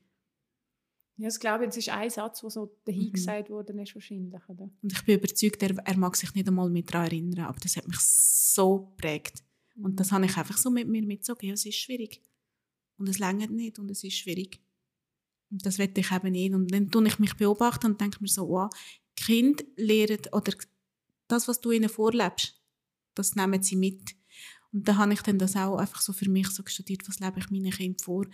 Ja, 1.18 1.26
das 1.28 1.40
glaube 1.40 1.66
ich, 1.66 1.70
das 1.70 1.78
ist 1.78 1.90
ein 1.90 2.10
Satz, 2.10 2.40
der 2.42 2.50
so 2.50 2.80
dahin 2.86 3.08
Mhm. 3.08 3.12
gesagt 3.12 3.50
worden 3.50 3.78
ist 3.80 3.94
wahrscheinlich, 3.94 4.42
oder? 4.48 4.70
Und 4.82 4.94
ich 4.94 5.04
bin 5.04 5.16
überzeugt, 5.18 5.62
er, 5.64 5.76
er 5.78 5.98
mag 5.98 6.16
sich 6.16 6.34
nicht 6.34 6.48
einmal 6.48 6.70
mehr 6.70 6.84
daran 6.84 7.08
erinnern, 7.08 7.46
aber 7.46 7.60
das 7.60 7.76
hat 7.76 7.88
mich 7.88 8.00
so 8.00 8.86
geprägt. 8.96 9.44
Und 9.82 10.00
das 10.00 10.12
habe 10.14 10.26
ich 10.26 10.36
einfach 10.38 10.58
so 10.58 10.70
mit 10.70 10.88
mir 10.88 11.02
mitgezogen. 11.04 11.48
Ja, 11.48 11.54
es 11.54 11.66
ist 11.66 11.76
schwierig. 11.78 12.22
Und 12.98 13.08
es 13.10 13.18
längert 13.20 13.50
nicht 13.52 13.80
und 13.80 13.90
es 13.92 14.04
ist 14.04 14.16
schwierig. 14.18 14.62
Und 15.52 15.66
das 15.66 15.78
will 15.78 15.90
ich 15.96 16.12
eben 16.12 16.32
nicht. 16.32 16.54
Und 16.54 16.68
dann 16.72 16.90
tue 16.92 17.08
ich 17.08 17.18
mich 17.20 17.34
beobachten 17.36 17.88
und 17.88 18.00
denke 18.02 18.18
mir 18.22 18.28
so, 18.28 18.48
wow, 18.48 18.70
Kinder 19.20 19.64
lernen, 19.76 20.22
oder 20.32 20.54
das, 21.28 21.48
was 21.48 21.62
du 21.62 21.72
ihnen 21.72 21.90
vorlebst, 21.90 22.60
das 23.16 23.36
nehmen 23.36 23.62
sie 23.62 23.76
mit. 23.76 24.16
Und 24.72 24.88
da 24.88 24.98
habe 24.98 25.14
ich 25.14 25.22
dann 25.22 25.40
das 25.40 25.56
auch 25.56 25.78
einfach 25.78 26.02
so 26.02 26.14
für 26.14 26.30
mich 26.30 26.48
so 26.50 26.64
studiert, 26.66 27.08
was 27.08 27.20
lebe 27.20 27.40
ich 27.40 27.50
meinen 27.50 27.72
Kindern 27.72 28.04
vor. 28.04 28.26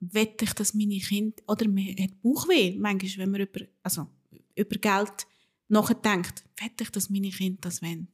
Wette 0.00 0.44
ich, 0.44 0.52
dass 0.52 0.74
meine 0.74 0.98
Kinder, 0.98 1.42
oder 1.46 1.68
man 1.68 1.88
hat 1.98 2.20
Bauchweh, 2.22 2.76
manchmal, 2.78 3.26
wenn 3.26 3.30
man 3.32 3.40
über, 3.40 3.60
also, 3.82 4.06
über 4.54 4.76
Geld 4.76 5.26
nachdenkt, 5.68 6.44
wette 6.56 6.84
ich, 6.84 6.90
dass 6.90 7.10
meine 7.10 7.30
Kinder 7.30 7.58
das 7.60 7.82
wollen. 7.82 8.08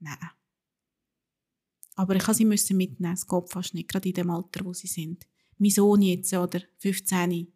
Nein. 0.00 0.18
Aber 1.94 2.14
ich 2.16 2.26
musste 2.26 2.66
sie 2.66 2.74
mitnehmen, 2.74 3.14
es 3.14 3.26
geht 3.26 3.50
fast 3.50 3.74
nicht, 3.74 3.88
gerade 3.88 4.08
in 4.08 4.14
dem 4.14 4.30
Alter, 4.30 4.64
wo 4.64 4.74
sie 4.74 4.86
sind. 4.86 5.26
Mein 5.58 5.70
Sohn 5.70 6.02
jetzt, 6.02 6.34
oder 6.34 6.60
15, 6.78 7.52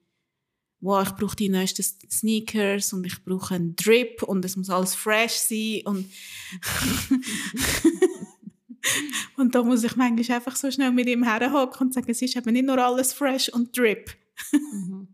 wow, 0.80 1.06
ich 1.06 1.14
brauche 1.14 1.36
die 1.36 1.48
neuesten 1.48 1.82
Sneakers 1.82 2.92
und 2.92 3.06
ich 3.06 3.22
brauche 3.24 3.54
einen 3.54 3.76
Drip 3.76 4.22
und 4.22 4.44
es 4.44 4.56
muss 4.56 4.70
alles 4.70 4.94
fresh 4.94 5.34
sein 5.34 5.82
und 5.84 6.06
und 9.36 9.54
da 9.54 9.62
muss 9.62 9.84
ich 9.84 9.96
manchmal 9.96 10.36
einfach 10.36 10.56
so 10.56 10.70
schnell 10.70 10.92
mit 10.92 11.06
ihm 11.06 11.22
herhocken 11.22 11.88
und 11.88 11.94
sagen, 11.94 12.10
es 12.10 12.22
ist 12.22 12.36
eben 12.36 12.52
nicht 12.52 12.66
nur 12.66 12.78
alles 12.78 13.12
fresh 13.12 13.48
und 13.50 13.76
Drip. 13.76 14.10
Mhm. 14.52 15.08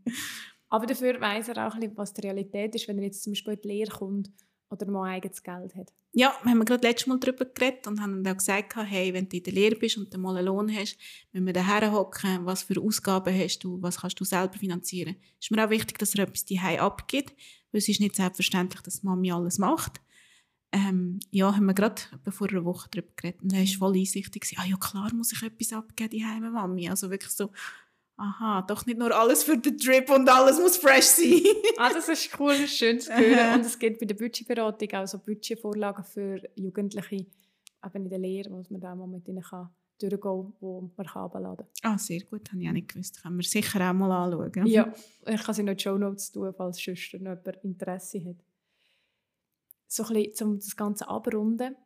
Aber 0.68 0.86
dafür 0.86 1.20
weiß 1.20 1.48
er 1.48 1.68
auch 1.68 1.76
was 1.94 2.12
die 2.12 2.22
Realität 2.22 2.74
ist, 2.74 2.88
wenn 2.88 2.98
er 2.98 3.04
jetzt 3.04 3.22
zum 3.22 3.32
Beispiel 3.32 3.54
in 3.54 3.60
die 3.62 3.68
Lehre 3.68 3.90
kommt 3.90 4.30
oder 4.70 4.90
mal 4.90 5.10
eigenes 5.10 5.42
Geld 5.42 5.74
hat. 5.74 5.92
Ja, 6.12 6.34
wir 6.42 6.50
haben 6.50 6.64
gerade 6.64 6.86
letztes 6.86 7.06
Mal 7.06 7.18
darüber 7.20 7.44
geredet 7.44 7.86
und 7.86 8.00
haben 8.00 8.24
dann 8.24 8.32
auch 8.32 8.38
gesagt, 8.38 8.74
hey, 8.76 9.12
wenn 9.12 9.28
du 9.28 9.36
in 9.36 9.42
der 9.42 9.52
Lehre 9.52 9.76
bist 9.76 9.98
und 9.98 10.12
dann 10.12 10.22
mal 10.22 10.36
einen 10.36 10.46
Lohn 10.46 10.74
hast, 10.74 10.96
müssen 11.32 11.46
wir 11.46 11.52
daher 11.52 11.92
hocken, 11.92 12.46
was 12.46 12.62
für 12.62 12.80
Ausgaben 12.80 13.38
hast 13.38 13.58
du, 13.58 13.80
was 13.82 14.00
kannst 14.00 14.18
du 14.18 14.24
selber 14.24 14.58
finanzieren. 14.58 15.16
Es 15.38 15.46
ist 15.46 15.50
mir 15.50 15.64
auch 15.64 15.70
wichtig, 15.70 15.98
dass 15.98 16.14
er 16.14 16.24
etwas 16.24 16.44
die 16.44 16.58
abgibt, 16.58 17.34
weil 17.70 17.78
es 17.78 17.88
ist 17.88 18.00
nicht 18.00 18.16
selbstverständlich, 18.16 18.80
dass 18.82 19.02
Mami 19.02 19.30
alles 19.30 19.58
macht. 19.58 20.00
Ähm, 20.72 21.20
ja, 21.30 21.54
haben 21.54 21.66
wir 21.66 21.74
gerade 21.74 22.02
vor 22.30 22.48
einer 22.48 22.64
Woche 22.64 22.88
darüber 22.90 23.12
geredet 23.16 23.42
und 23.42 23.52
er 23.52 23.60
war 23.60 23.66
voll 23.66 23.96
einsichtig. 23.96 24.54
Ah 24.56 24.64
ja, 24.64 24.76
klar 24.76 25.12
muss 25.14 25.32
ich 25.32 25.42
etwas 25.42 25.72
abgeben, 25.72 26.10
die 26.10 26.24
Heime 26.24 26.50
Mami. 26.50 26.88
Also 26.88 27.10
wirklich 27.10 27.32
so, 27.32 27.50
aha, 28.16 28.62
doch 28.62 28.86
nicht 28.86 28.98
nur 28.98 29.14
alles 29.14 29.44
für 29.44 29.58
den 29.58 29.76
Drip 29.76 30.10
und 30.10 30.28
alles 30.28 30.58
muss 30.58 30.76
fresh 30.76 31.04
sein. 31.04 31.42
Ah, 31.78 31.92
das 31.92 32.08
ist 32.08 32.30
cool, 32.38 32.52
das 32.52 32.60
ist 32.60 32.78
schön 32.78 32.98
zu 32.98 33.14
hören. 33.14 33.54
Und 33.58 33.66
es 33.66 33.78
gibt 33.78 34.00
bei 34.00 34.06
der 34.06 34.14
Budgetberatung 34.14 34.90
auch 34.92 35.06
so 35.06 35.18
Budgetvorlagen 35.18 36.04
für 36.04 36.40
Jugendliche, 36.54 37.26
eben 37.84 38.04
in 38.04 38.08
der 38.08 38.18
Lehre, 38.18 38.50
wo 38.50 38.62
man 38.70 38.80
da 38.80 38.94
mal 38.94 39.06
mit 39.06 39.28
ihnen 39.28 39.42
kann 39.42 39.68
durchgehen 39.98 40.20
kann, 40.20 40.52
wo 40.60 40.90
man 40.96 41.06
kann 41.06 41.22
abladen 41.22 41.66
ah, 41.82 41.98
sehr 41.98 42.20
gut, 42.24 42.50
habe 42.50 42.62
ich 42.62 42.68
auch 42.68 42.72
nicht 42.72 42.88
gewusst. 42.88 43.22
Können 43.22 43.36
wir 43.36 43.44
sicher 43.44 43.88
auch 43.88 43.94
mal 43.94 44.12
anschauen. 44.12 44.52
kann. 44.52 44.66
Ja, 44.66 44.92
ich 45.26 45.42
kann 45.42 45.54
sie 45.54 45.62
noch 45.62 45.72
in 45.72 45.76
die 45.76 45.82
Show 45.82 45.96
Notes 45.96 46.32
tun, 46.32 46.52
falls 46.56 46.82
sonst 46.82 47.14
noch 47.14 47.20
jemand 47.20 47.64
Interesse 47.64 48.24
hat. 48.24 48.36
So 49.86 50.04
ein 50.04 50.14
bisschen, 50.14 50.48
um 50.48 50.58
das 50.58 50.76
Ganze 50.76 51.08
abrunden. 51.08 51.76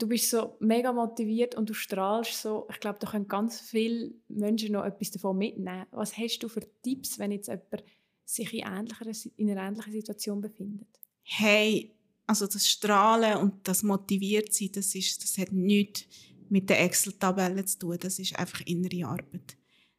Du 0.00 0.08
bist 0.08 0.30
so 0.30 0.56
mega 0.60 0.92
motiviert 0.92 1.54
und 1.54 1.68
du 1.68 1.74
strahlst 1.74 2.42
so. 2.42 2.66
Ich 2.70 2.80
glaube, 2.80 2.98
da 2.98 3.10
können 3.10 3.28
ganz 3.28 3.60
viele 3.60 4.12
Menschen 4.28 4.72
noch 4.72 4.84
etwas 4.84 5.10
davon 5.10 5.36
mitnehmen. 5.38 5.86
Was 5.90 6.16
hast 6.16 6.38
du 6.40 6.48
für 6.48 6.66
Tipps, 6.82 7.18
wenn 7.18 7.30
jetzt 7.32 7.48
jemand 7.48 7.84
sich 8.24 8.54
in, 8.54 8.66
ähnlicher, 8.66 9.30
in 9.36 9.50
einer 9.50 9.68
ähnlichen 9.68 9.92
Situation 9.92 10.40
befindet? 10.40 10.88
hey, 11.30 11.94
also 12.26 12.46
das 12.46 12.68
Strahlen 12.68 13.38
und 13.38 13.66
das 13.66 13.82
Motiviertsein, 13.82 14.72
das, 14.72 14.94
ist, 14.94 15.22
das 15.22 15.38
hat 15.38 15.52
nichts 15.52 16.04
mit 16.48 16.68
der 16.68 16.82
Excel-Tabelle 16.82 17.64
zu 17.64 17.78
tun. 17.78 17.98
Das 18.00 18.18
ist 18.18 18.36
einfach 18.36 18.60
innere 18.66 19.06
Arbeit. 19.06 19.56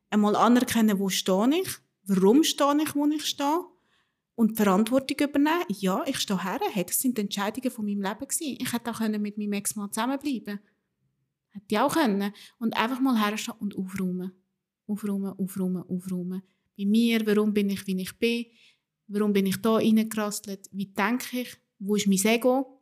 Einmal 0.10 0.36
anerkennen, 0.36 1.00
wo 1.00 1.10
stehe 1.10 1.62
ich, 1.62 1.70
warum 2.04 2.44
stehe 2.44 2.78
ich, 2.84 2.96
wo 2.96 3.06
ich 3.08 3.26
stehe 3.26 3.66
und 4.42 4.58
Verantwortung 4.58 5.30
übernehmen. 5.30 5.66
Ja, 5.70 6.04
ich 6.08 6.18
stehe 6.18 6.44
her. 6.44 6.60
Hey, 6.72 6.84
das 6.84 7.00
sind 7.00 7.20
Entscheidungen 7.20 7.70
von 7.70 7.86
meinem 7.86 8.02
Leben 8.02 8.28
gewesen. 8.28 8.58
Ich 8.60 8.74
hätte 8.74 8.90
auch 8.90 9.00
mit 9.00 9.38
meinem 9.38 9.54
Ex-Mann 9.54 9.92
zusammenbleiben 9.92 10.60
Hätte 11.52 11.66
ich 11.70 11.80
auch 11.80 11.94
können. 11.94 12.34
Und 12.58 12.76
einfach 12.76 13.00
mal 13.00 13.22
herstehen 13.24 13.54
und 13.60 13.78
aufräumen. 13.78 14.32
Aufräumen, 14.88 15.34
aufräumen, 15.38 15.84
aufräumen. 15.84 16.42
Bei 16.76 16.86
mir, 16.86 17.26
warum 17.28 17.54
bin 17.54 17.70
ich, 17.70 17.86
wie 17.86 18.02
ich 18.02 18.18
bin? 18.18 18.48
Warum 19.08 19.32
bin 19.32 19.46
ich 19.46 19.62
da 19.62 19.76
reingerasselt? 19.76 20.70
Wie 20.72 20.88
denke 20.88 21.42
ich? 21.42 21.56
Wo 21.78 21.96
ist 21.96 22.08
mein 22.08 22.26
Ego? 22.26 22.82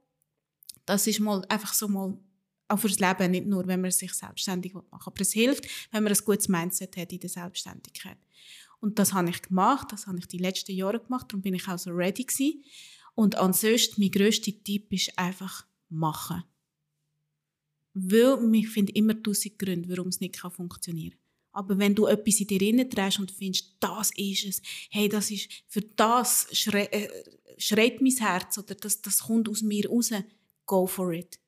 Das 0.86 1.08
ist 1.08 1.20
mal 1.20 1.44
einfach 1.50 1.74
so 1.74 1.90
mal 1.90 2.18
auch 2.70 2.80
fürs 2.80 3.00
Leben, 3.00 3.32
nicht 3.32 3.48
nur, 3.48 3.68
wenn 3.68 3.82
man 3.82 3.92
sich 3.92 4.14
selbstständig 4.14 4.74
machen 4.74 4.88
will. 4.92 5.02
Aber 5.06 5.22
es 5.22 5.34
hilft, 5.34 5.66
wenn 5.92 6.04
man 6.04 6.14
ein 6.14 6.20
gutes 6.24 6.48
Mindset 6.48 6.96
hat 6.96 7.12
in 7.12 7.20
der 7.20 7.30
Selbstständigkeit. 7.30 8.18
Und 8.80 9.00
das 9.00 9.14
habe 9.14 9.30
ich 9.30 9.42
gemacht, 9.42 9.92
das 9.92 10.08
habe 10.08 10.20
ich 10.20 10.28
die 10.28 10.38
letzten 10.38 10.72
Jahre 10.72 11.00
gemacht, 11.00 11.28
darum 11.30 11.42
bin 11.42 11.54
ich 11.54 11.68
auch 11.68 11.78
so 11.78 11.92
ready 11.92 12.24
gewesen. 12.24 12.64
Und 13.16 13.36
ansonsten, 13.36 14.00
mein 14.00 14.12
grösster 14.12 14.52
Tipp 14.64 14.94
ist 14.94 15.18
einfach 15.18 15.66
machen. 15.90 16.44
Weil 17.94 18.56
ich 18.56 18.70
finde 18.70 18.94
immer 18.94 19.22
tausend 19.22 19.60
Gründe, 19.60 19.90
warum 19.90 20.08
es 20.08 20.22
nicht 20.22 20.38
funktionieren 20.38 21.12
kann. 21.12 21.20
Aber 21.52 21.78
wenn 21.78 21.96
du 21.96 22.06
etwas 22.06 22.40
in 22.40 22.48
dir 22.48 22.60
hineinträgst 22.60 23.20
und 23.20 23.32
findest, 23.32 23.76
das 23.80 24.12
ist 24.16 24.46
es, 24.46 24.62
hey, 24.92 25.10
das 25.10 25.32
ist, 25.32 25.50
für 25.68 25.82
das 25.82 26.48
schrei 26.52 26.86
äh, 26.86 27.10
schreit 27.58 28.02
mein 28.02 28.16
Herz 28.16 28.58
oder 28.58 28.76
das, 28.76 29.02
das 29.02 29.20
kommt 29.20 29.50
aus 29.50 29.62
mir 29.62 29.88
raus, 29.90 30.12
go 30.66 30.88
for 30.88 31.12
it. 31.12 31.40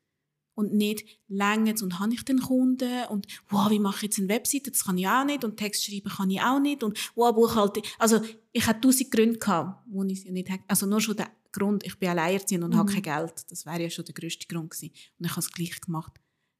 Und 0.61 0.73
nicht 0.73 1.03
länger 1.27 1.73
und 1.81 1.99
habe 1.99 2.13
ich 2.13 2.23
den 2.23 2.39
Kunden 2.39 3.05
und 3.09 3.25
wow, 3.49 3.71
wie 3.71 3.79
mache 3.79 3.97
ich 3.97 4.01
jetzt 4.03 4.19
eine 4.19 4.29
Webseite, 4.29 4.69
das 4.69 4.85
kann 4.85 4.97
ich 4.97 5.07
auch 5.07 5.25
nicht 5.25 5.43
und 5.43 5.57
Text 5.57 5.83
schreiben 5.83 6.09
kann 6.09 6.29
ich 6.29 6.39
auch 6.39 6.59
nicht 6.59 6.83
und 6.83 6.97
wow, 7.15 7.33
Buchhaltung. 7.33 7.83
Also 7.97 8.21
ich 8.51 8.67
hatte 8.67 8.81
tausend 8.81 9.09
Gründe 9.09 9.39
gehabt, 9.39 9.83
wo 9.89 10.03
ich 10.03 10.21
sie 10.21 10.31
nicht 10.31 10.49
hätte. 10.49 10.63
Also 10.67 10.85
nur 10.85 11.01
schon 11.01 11.17
der 11.17 11.31
Grund, 11.51 11.83
ich 11.83 11.97
bin 11.97 12.09
alleinerziehend 12.09 12.63
und 12.63 12.71
Mhm. 12.73 12.77
habe 12.77 12.93
kein 12.93 13.01
Geld. 13.01 13.33
Das 13.49 13.65
wäre 13.65 13.81
ja 13.81 13.89
schon 13.89 14.05
der 14.05 14.13
grösste 14.13 14.45
Grund 14.47 14.69
gewesen. 14.69 14.93
Und 15.17 15.25
ich 15.25 15.31
habe 15.31 15.39
es 15.41 15.51
gleich 15.51 15.81
gemacht. 15.81 16.13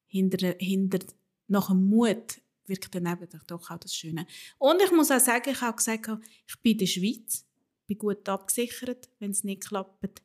Hinter, 0.07 0.55
hinter, 0.59 0.99
nach 1.47 1.67
dem 1.67 1.87
Mut 1.87 2.41
wirkt 2.65 2.93
dann 2.95 3.05
eben 3.05 3.27
doch 3.47 3.69
auch 3.69 3.77
das 3.77 3.93
Schöne. 3.95 4.25
Und 4.57 4.81
ich 4.83 4.91
muss 4.91 5.11
auch 5.11 5.19
sagen, 5.19 5.49
ich 5.51 5.61
habe 5.61 5.77
gesagt, 5.77 6.09
ich 6.47 6.59
bin 6.61 6.71
in 6.73 6.77
der 6.79 6.85
Schweiz, 6.87 7.45
bin 7.87 7.97
gut 7.99 8.27
abgesichert. 8.27 9.09
Wenn 9.19 9.31
es 9.31 9.43
nicht 9.43 9.67
klappt, 9.67 10.21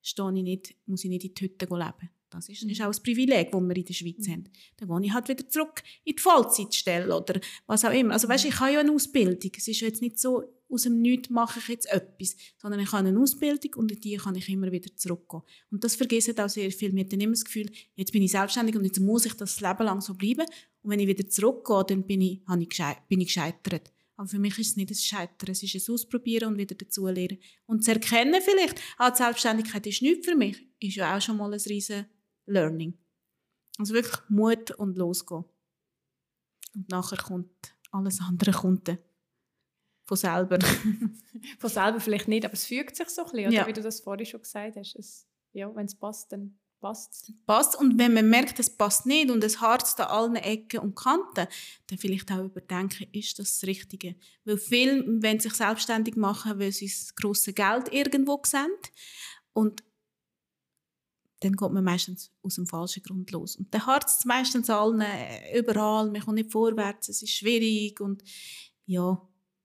stehe 0.00 0.32
ich 0.36 0.42
nicht, 0.42 0.76
muss 0.86 1.02
ich 1.04 1.10
nicht 1.10 1.24
in 1.24 1.34
die 1.34 1.44
Hütte 1.44 1.66
leben. 1.66 2.10
Das 2.30 2.48
ist, 2.48 2.62
ist 2.62 2.80
auch 2.80 2.86
ein 2.92 3.02
Privileg, 3.02 3.52
das 3.52 3.60
wir 3.60 3.76
in 3.76 3.84
der 3.84 3.94
Schweiz 3.94 4.26
Mhm. 4.26 4.32
haben. 4.32 4.44
Dann 4.76 4.88
gehe 4.88 5.06
ich 5.06 5.12
halt 5.14 5.28
wieder 5.28 5.48
zurück 5.48 5.82
in 6.04 6.16
die 6.16 6.22
Vollzeitstelle 6.22 7.16
oder 7.16 7.40
was 7.66 7.84
auch 7.84 7.92
immer. 7.92 8.14
Also 8.14 8.28
weißt, 8.28 8.44
ich 8.44 8.58
habe 8.60 8.72
ja 8.72 8.80
eine 8.80 8.92
Ausbildung. 8.92 9.52
Es 9.56 9.68
ist 9.68 9.80
jetzt 9.80 10.02
nicht 10.02 10.18
so, 10.18 10.42
aus 10.68 10.82
dem 10.82 11.00
Nichts 11.00 11.30
mache 11.30 11.60
ich 11.60 11.68
jetzt 11.68 11.86
etwas, 11.90 12.34
sondern 12.58 12.80
ich 12.80 12.90
habe 12.90 13.06
eine 13.08 13.18
Ausbildung 13.18 13.74
und 13.76 13.92
in 13.92 14.00
die 14.00 14.16
kann 14.16 14.34
ich 14.34 14.48
immer 14.48 14.72
wieder 14.72 14.94
zurückgehen. 14.96 15.42
Und 15.70 15.84
das 15.84 15.94
vergessen 15.94 16.38
auch 16.40 16.48
sehr 16.48 16.70
viel. 16.72 16.92
Mir 16.92 17.04
hat 17.04 17.12
dann 17.12 17.20
immer 17.20 17.34
das 17.34 17.44
Gefühl, 17.44 17.70
jetzt 17.94 18.12
bin 18.12 18.22
ich 18.22 18.32
selbstständig 18.32 18.74
und 18.74 18.84
jetzt 18.84 18.98
muss 18.98 19.26
ich 19.26 19.34
das 19.34 19.60
Leben 19.60 19.84
lang 19.84 20.00
so 20.00 20.14
bleiben. 20.14 20.46
Und 20.82 20.90
wenn 20.90 21.00
ich 21.00 21.06
wieder 21.06 21.28
zurückgehe, 21.28 21.84
dann 21.86 22.06
bin 22.06 22.20
ich, 22.20 22.40
bin 23.08 23.20
ich 23.20 23.28
gescheitert. 23.28 23.92
Aber 24.16 24.28
für 24.28 24.38
mich 24.38 24.58
ist 24.58 24.68
es 24.68 24.76
nicht 24.76 24.90
ein 24.90 24.96
Scheitern, 24.96 25.50
es 25.50 25.62
ist 25.62 25.74
ein 25.88 25.94
Ausprobieren 25.94 26.48
und 26.48 26.58
wieder 26.58 26.74
dazulernen. 26.74 27.38
Und 27.66 27.84
zu 27.84 27.92
erkennen 27.92 28.40
vielleicht, 28.42 28.80
ah, 28.96 29.10
die 29.10 29.18
Selbstständigkeit 29.18 29.86
ist 29.86 30.02
nichts 30.02 30.26
für 30.26 30.34
mich, 30.34 30.56
ist 30.80 30.96
ja 30.96 31.16
auch 31.16 31.20
schon 31.20 31.36
mal 31.36 31.52
ein 31.52 31.60
riesen 31.60 32.06
Learning. 32.46 32.96
Also 33.78 33.94
wirklich 33.94 34.18
Mut 34.28 34.70
und 34.72 34.96
losgehen. 34.96 35.44
Und 36.74 36.88
nachher 36.90 37.18
kommt 37.18 37.74
alles 37.90 38.20
andere 38.20 38.52
kommt 38.52 38.98
von 40.04 40.16
selber. 40.16 40.58
von 41.58 41.70
selber 41.70 42.00
vielleicht 42.00 42.28
nicht, 42.28 42.44
aber 42.44 42.54
es 42.54 42.66
fügt 42.66 42.96
sich 42.96 43.08
so 43.08 43.22
ein 43.24 43.30
bisschen, 43.30 43.48
oder? 43.48 43.56
Ja. 43.56 43.66
wie 43.66 43.72
du 43.72 43.82
das 43.82 44.00
vorhin 44.00 44.26
schon 44.26 44.40
gesagt 44.42 44.76
hast. 44.76 44.94
Es, 44.96 45.26
ja, 45.52 45.74
wenn 45.74 45.86
es 45.86 45.94
passt, 45.94 46.32
dann 46.32 46.58
passt 46.80 47.32
Passt. 47.46 47.76
Und 47.76 47.98
wenn 47.98 48.14
man 48.14 48.28
merkt, 48.28 48.58
es 48.60 48.70
passt 48.70 49.06
nicht 49.06 49.30
und 49.30 49.42
es 49.42 49.60
harzt 49.60 50.00
an 50.00 50.08
allen 50.08 50.36
Ecken 50.36 50.80
und 50.80 50.94
Kanten, 50.94 51.48
dann 51.86 51.98
vielleicht 51.98 52.30
auch 52.30 52.44
überdenken, 52.44 53.08
ist 53.12 53.38
das 53.38 53.58
das 53.58 53.68
Richtige? 53.68 54.14
Weil 54.44 54.58
viele, 54.58 55.04
wenn 55.22 55.40
sich 55.40 55.54
selbstständig 55.54 56.16
machen, 56.16 56.58
weil 56.58 56.72
sie 56.72 56.86
das 56.86 57.14
grosse 57.14 57.52
Geld 57.52 57.92
irgendwo 57.92 58.40
sehen 58.44 58.70
und 59.52 59.82
dann 61.40 61.52
geht 61.52 61.70
man 61.70 61.84
meistens 61.84 62.32
aus 62.42 62.54
dem 62.54 62.66
falschen 62.66 63.02
Grund 63.02 63.30
los. 63.30 63.56
Und 63.56 63.72
dann 63.72 63.86
harzt 63.86 64.20
es 64.20 64.24
meistens 64.24 64.70
allen, 64.70 65.00
äh, 65.00 65.58
überall, 65.58 66.10
man 66.10 66.22
kommt 66.22 66.36
nicht 66.36 66.52
vorwärts, 66.52 67.08
es 67.08 67.22
ist 67.22 67.34
schwierig 67.34 68.00
und 68.00 68.22
ja, 68.86 69.20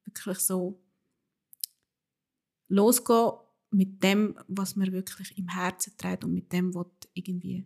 wirklich 0.05 0.39
so 0.39 0.81
losgehen 2.67 3.31
mit 3.71 4.03
dem, 4.03 4.37
was 4.47 4.75
man 4.75 4.91
wirklich 4.91 5.37
im 5.37 5.47
Herzen 5.47 5.95
trägt 5.97 6.25
und 6.25 6.33
mit 6.33 6.51
dem, 6.51 6.73
was 6.75 6.87
irgendwie 7.13 7.65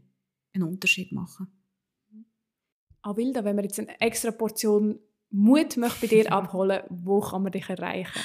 einen 0.54 0.70
Unterschied 0.70 1.12
machen. 1.12 1.48
Abilda, 3.02 3.44
wenn 3.44 3.56
man 3.56 3.66
jetzt 3.66 3.80
eine 3.80 4.00
extra 4.02 4.32
Portion 4.32 5.00
Mut 5.30 5.78
möchte 5.78 6.02
bei 6.02 6.08
dir 6.08 6.32
abholen, 6.32 6.84
wo 6.90 7.20
kann 7.22 7.44
man 7.44 7.52
dich 7.52 7.70
erreichen? 7.70 8.20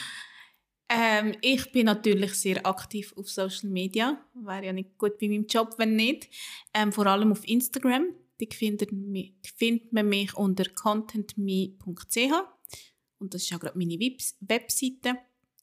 Ähm, 0.92 1.37
ich 1.40 1.70
bin 1.70 1.87
natürlich 1.87 2.35
sehr 2.35 2.66
aktiv 2.66 3.14
auf 3.16 3.31
Social 3.31 3.70
Media. 3.70 4.20
Wäre 4.35 4.66
ja 4.66 4.72
nicht 4.72 4.98
gut 4.98 5.18
bei 5.20 5.29
meinem 5.29 5.46
Job, 5.46 5.74
wenn 5.79 5.94
nicht. 5.94 6.29
Ähm, 6.74 6.90
vor 6.90 7.07
allem 7.07 7.31
auf 7.31 7.46
Instagram. 7.46 8.09
Die 8.40 8.48
findet, 8.53 8.90
mich, 8.90 9.35
findet 9.57 9.92
man 9.92 10.09
mich 10.09 10.35
unter 10.35 10.64
contentme.ch. 10.64 12.33
Und 13.18 13.35
das 13.35 13.42
ist 13.42 13.55
auch 13.55 13.61
gerade 13.61 13.79
meine 13.79 14.00
Webseite. 14.00 15.18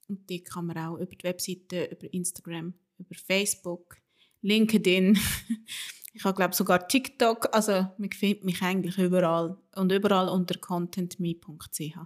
Und 0.07 0.29
die 0.29 0.43
kann 0.43 0.67
man 0.67 0.77
auch 0.77 0.95
über 0.95 1.13
die 1.13 1.23
Webseite, 1.23 1.85
über 1.85 2.13
Instagram, 2.13 2.73
über 2.97 3.15
Facebook, 3.15 3.97
LinkedIn. 4.41 5.19
ich 6.13 6.23
habe 6.23 6.37
glaube 6.37 6.55
sogar 6.55 6.87
TikTok. 6.87 7.53
Also 7.53 7.87
man 7.97 8.11
findet 8.13 8.45
mich 8.45 8.61
eigentlich 8.61 8.97
überall 8.97 9.57
und 9.75 9.91
überall 9.91 10.29
unter 10.29 10.57
contentme.ch. 10.57 11.97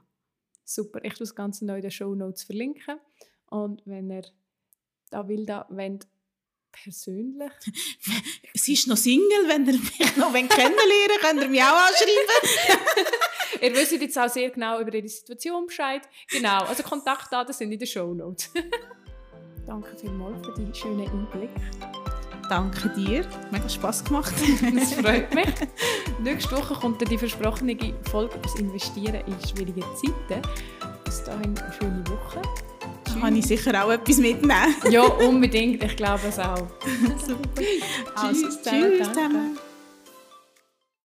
Super, 0.74 1.04
ich 1.04 1.14
tue 1.14 1.20
das 1.20 1.36
Ganze 1.36 1.66
noch 1.66 1.76
in 1.76 1.82
den 1.82 1.92
Show 1.92 2.16
Notes 2.16 2.44
verlinken. 2.44 3.00
Und 3.48 3.82
wenn 3.86 4.10
ihr 4.10 4.24
da 5.10 5.28
will, 5.28 5.46
da 5.46 5.68
wollt, 5.70 6.08
persönlich. 6.72 7.52
Sie 8.54 8.74
ist 8.74 8.88
noch 8.88 8.96
Single, 8.96 9.48
wenn 9.48 9.66
ihr 9.66 9.74
mich 9.74 10.18
noch 10.18 10.32
kennenlernen 10.34 11.20
könnt 11.20 11.42
ihr 11.42 11.50
mich 11.50 11.62
auch 11.62 11.88
anschreiben. 11.88 13.08
ihr 13.62 13.74
wisst 13.74 13.92
jetzt 13.92 14.18
auch 14.18 14.30
sehr 14.30 14.50
genau 14.50 14.80
über 14.80 14.94
ihre 14.94 15.10
Situation 15.10 15.68
Bescheid. 15.68 16.04
Genau, 16.30 16.64
also 16.64 16.84
Kontaktdaten 16.84 17.54
sind 17.54 17.74
in 17.74 17.80
den 17.80 17.88
Show 17.88 18.14
Notes. 18.14 18.52
Danke 19.68 19.98
vielmals 19.98 20.46
für 20.46 20.54
deinen 20.54 20.74
schönen 20.74 21.10
Einblick. 21.10 21.52
Danke 22.50 22.90
dir, 22.90 23.26
mega 23.52 23.70
Spass 23.70 24.04
gemacht. 24.04 24.34
das 24.76 24.94
freut 24.94 25.34
mich. 25.34 25.48
Nächste 26.22 26.58
Woche 26.58 26.74
kommt 26.74 27.02
dann 27.02 27.10
die 27.10 27.18
versprochene 27.18 27.78
Folge 28.10 28.36
über 28.36 28.44
das 28.44 28.56
Investieren 28.56 29.22
in 29.26 29.48
schwierigen 29.48 29.84
Zeiten. 29.96 30.42
Bis 31.06 31.24
dahin 31.24 31.58
eine 31.58 31.74
schöne 31.74 32.04
Woche. 32.08 32.42
Da 33.06 33.20
kann 33.20 33.36
ich 33.36 33.46
sicher 33.46 33.84
auch 33.84 33.92
etwas 33.92 34.18
mitnehmen. 34.18 34.76
ja, 34.90 35.04
unbedingt. 35.04 35.84
Ich 35.84 35.96
glaube 35.96 36.22
es 36.28 36.40
auch. 36.40 36.58
Super. 37.26 37.62
Also, 38.16 38.48
tschüss, 38.48 38.62
tschüss 38.62 39.08
zusammen. 39.08 39.58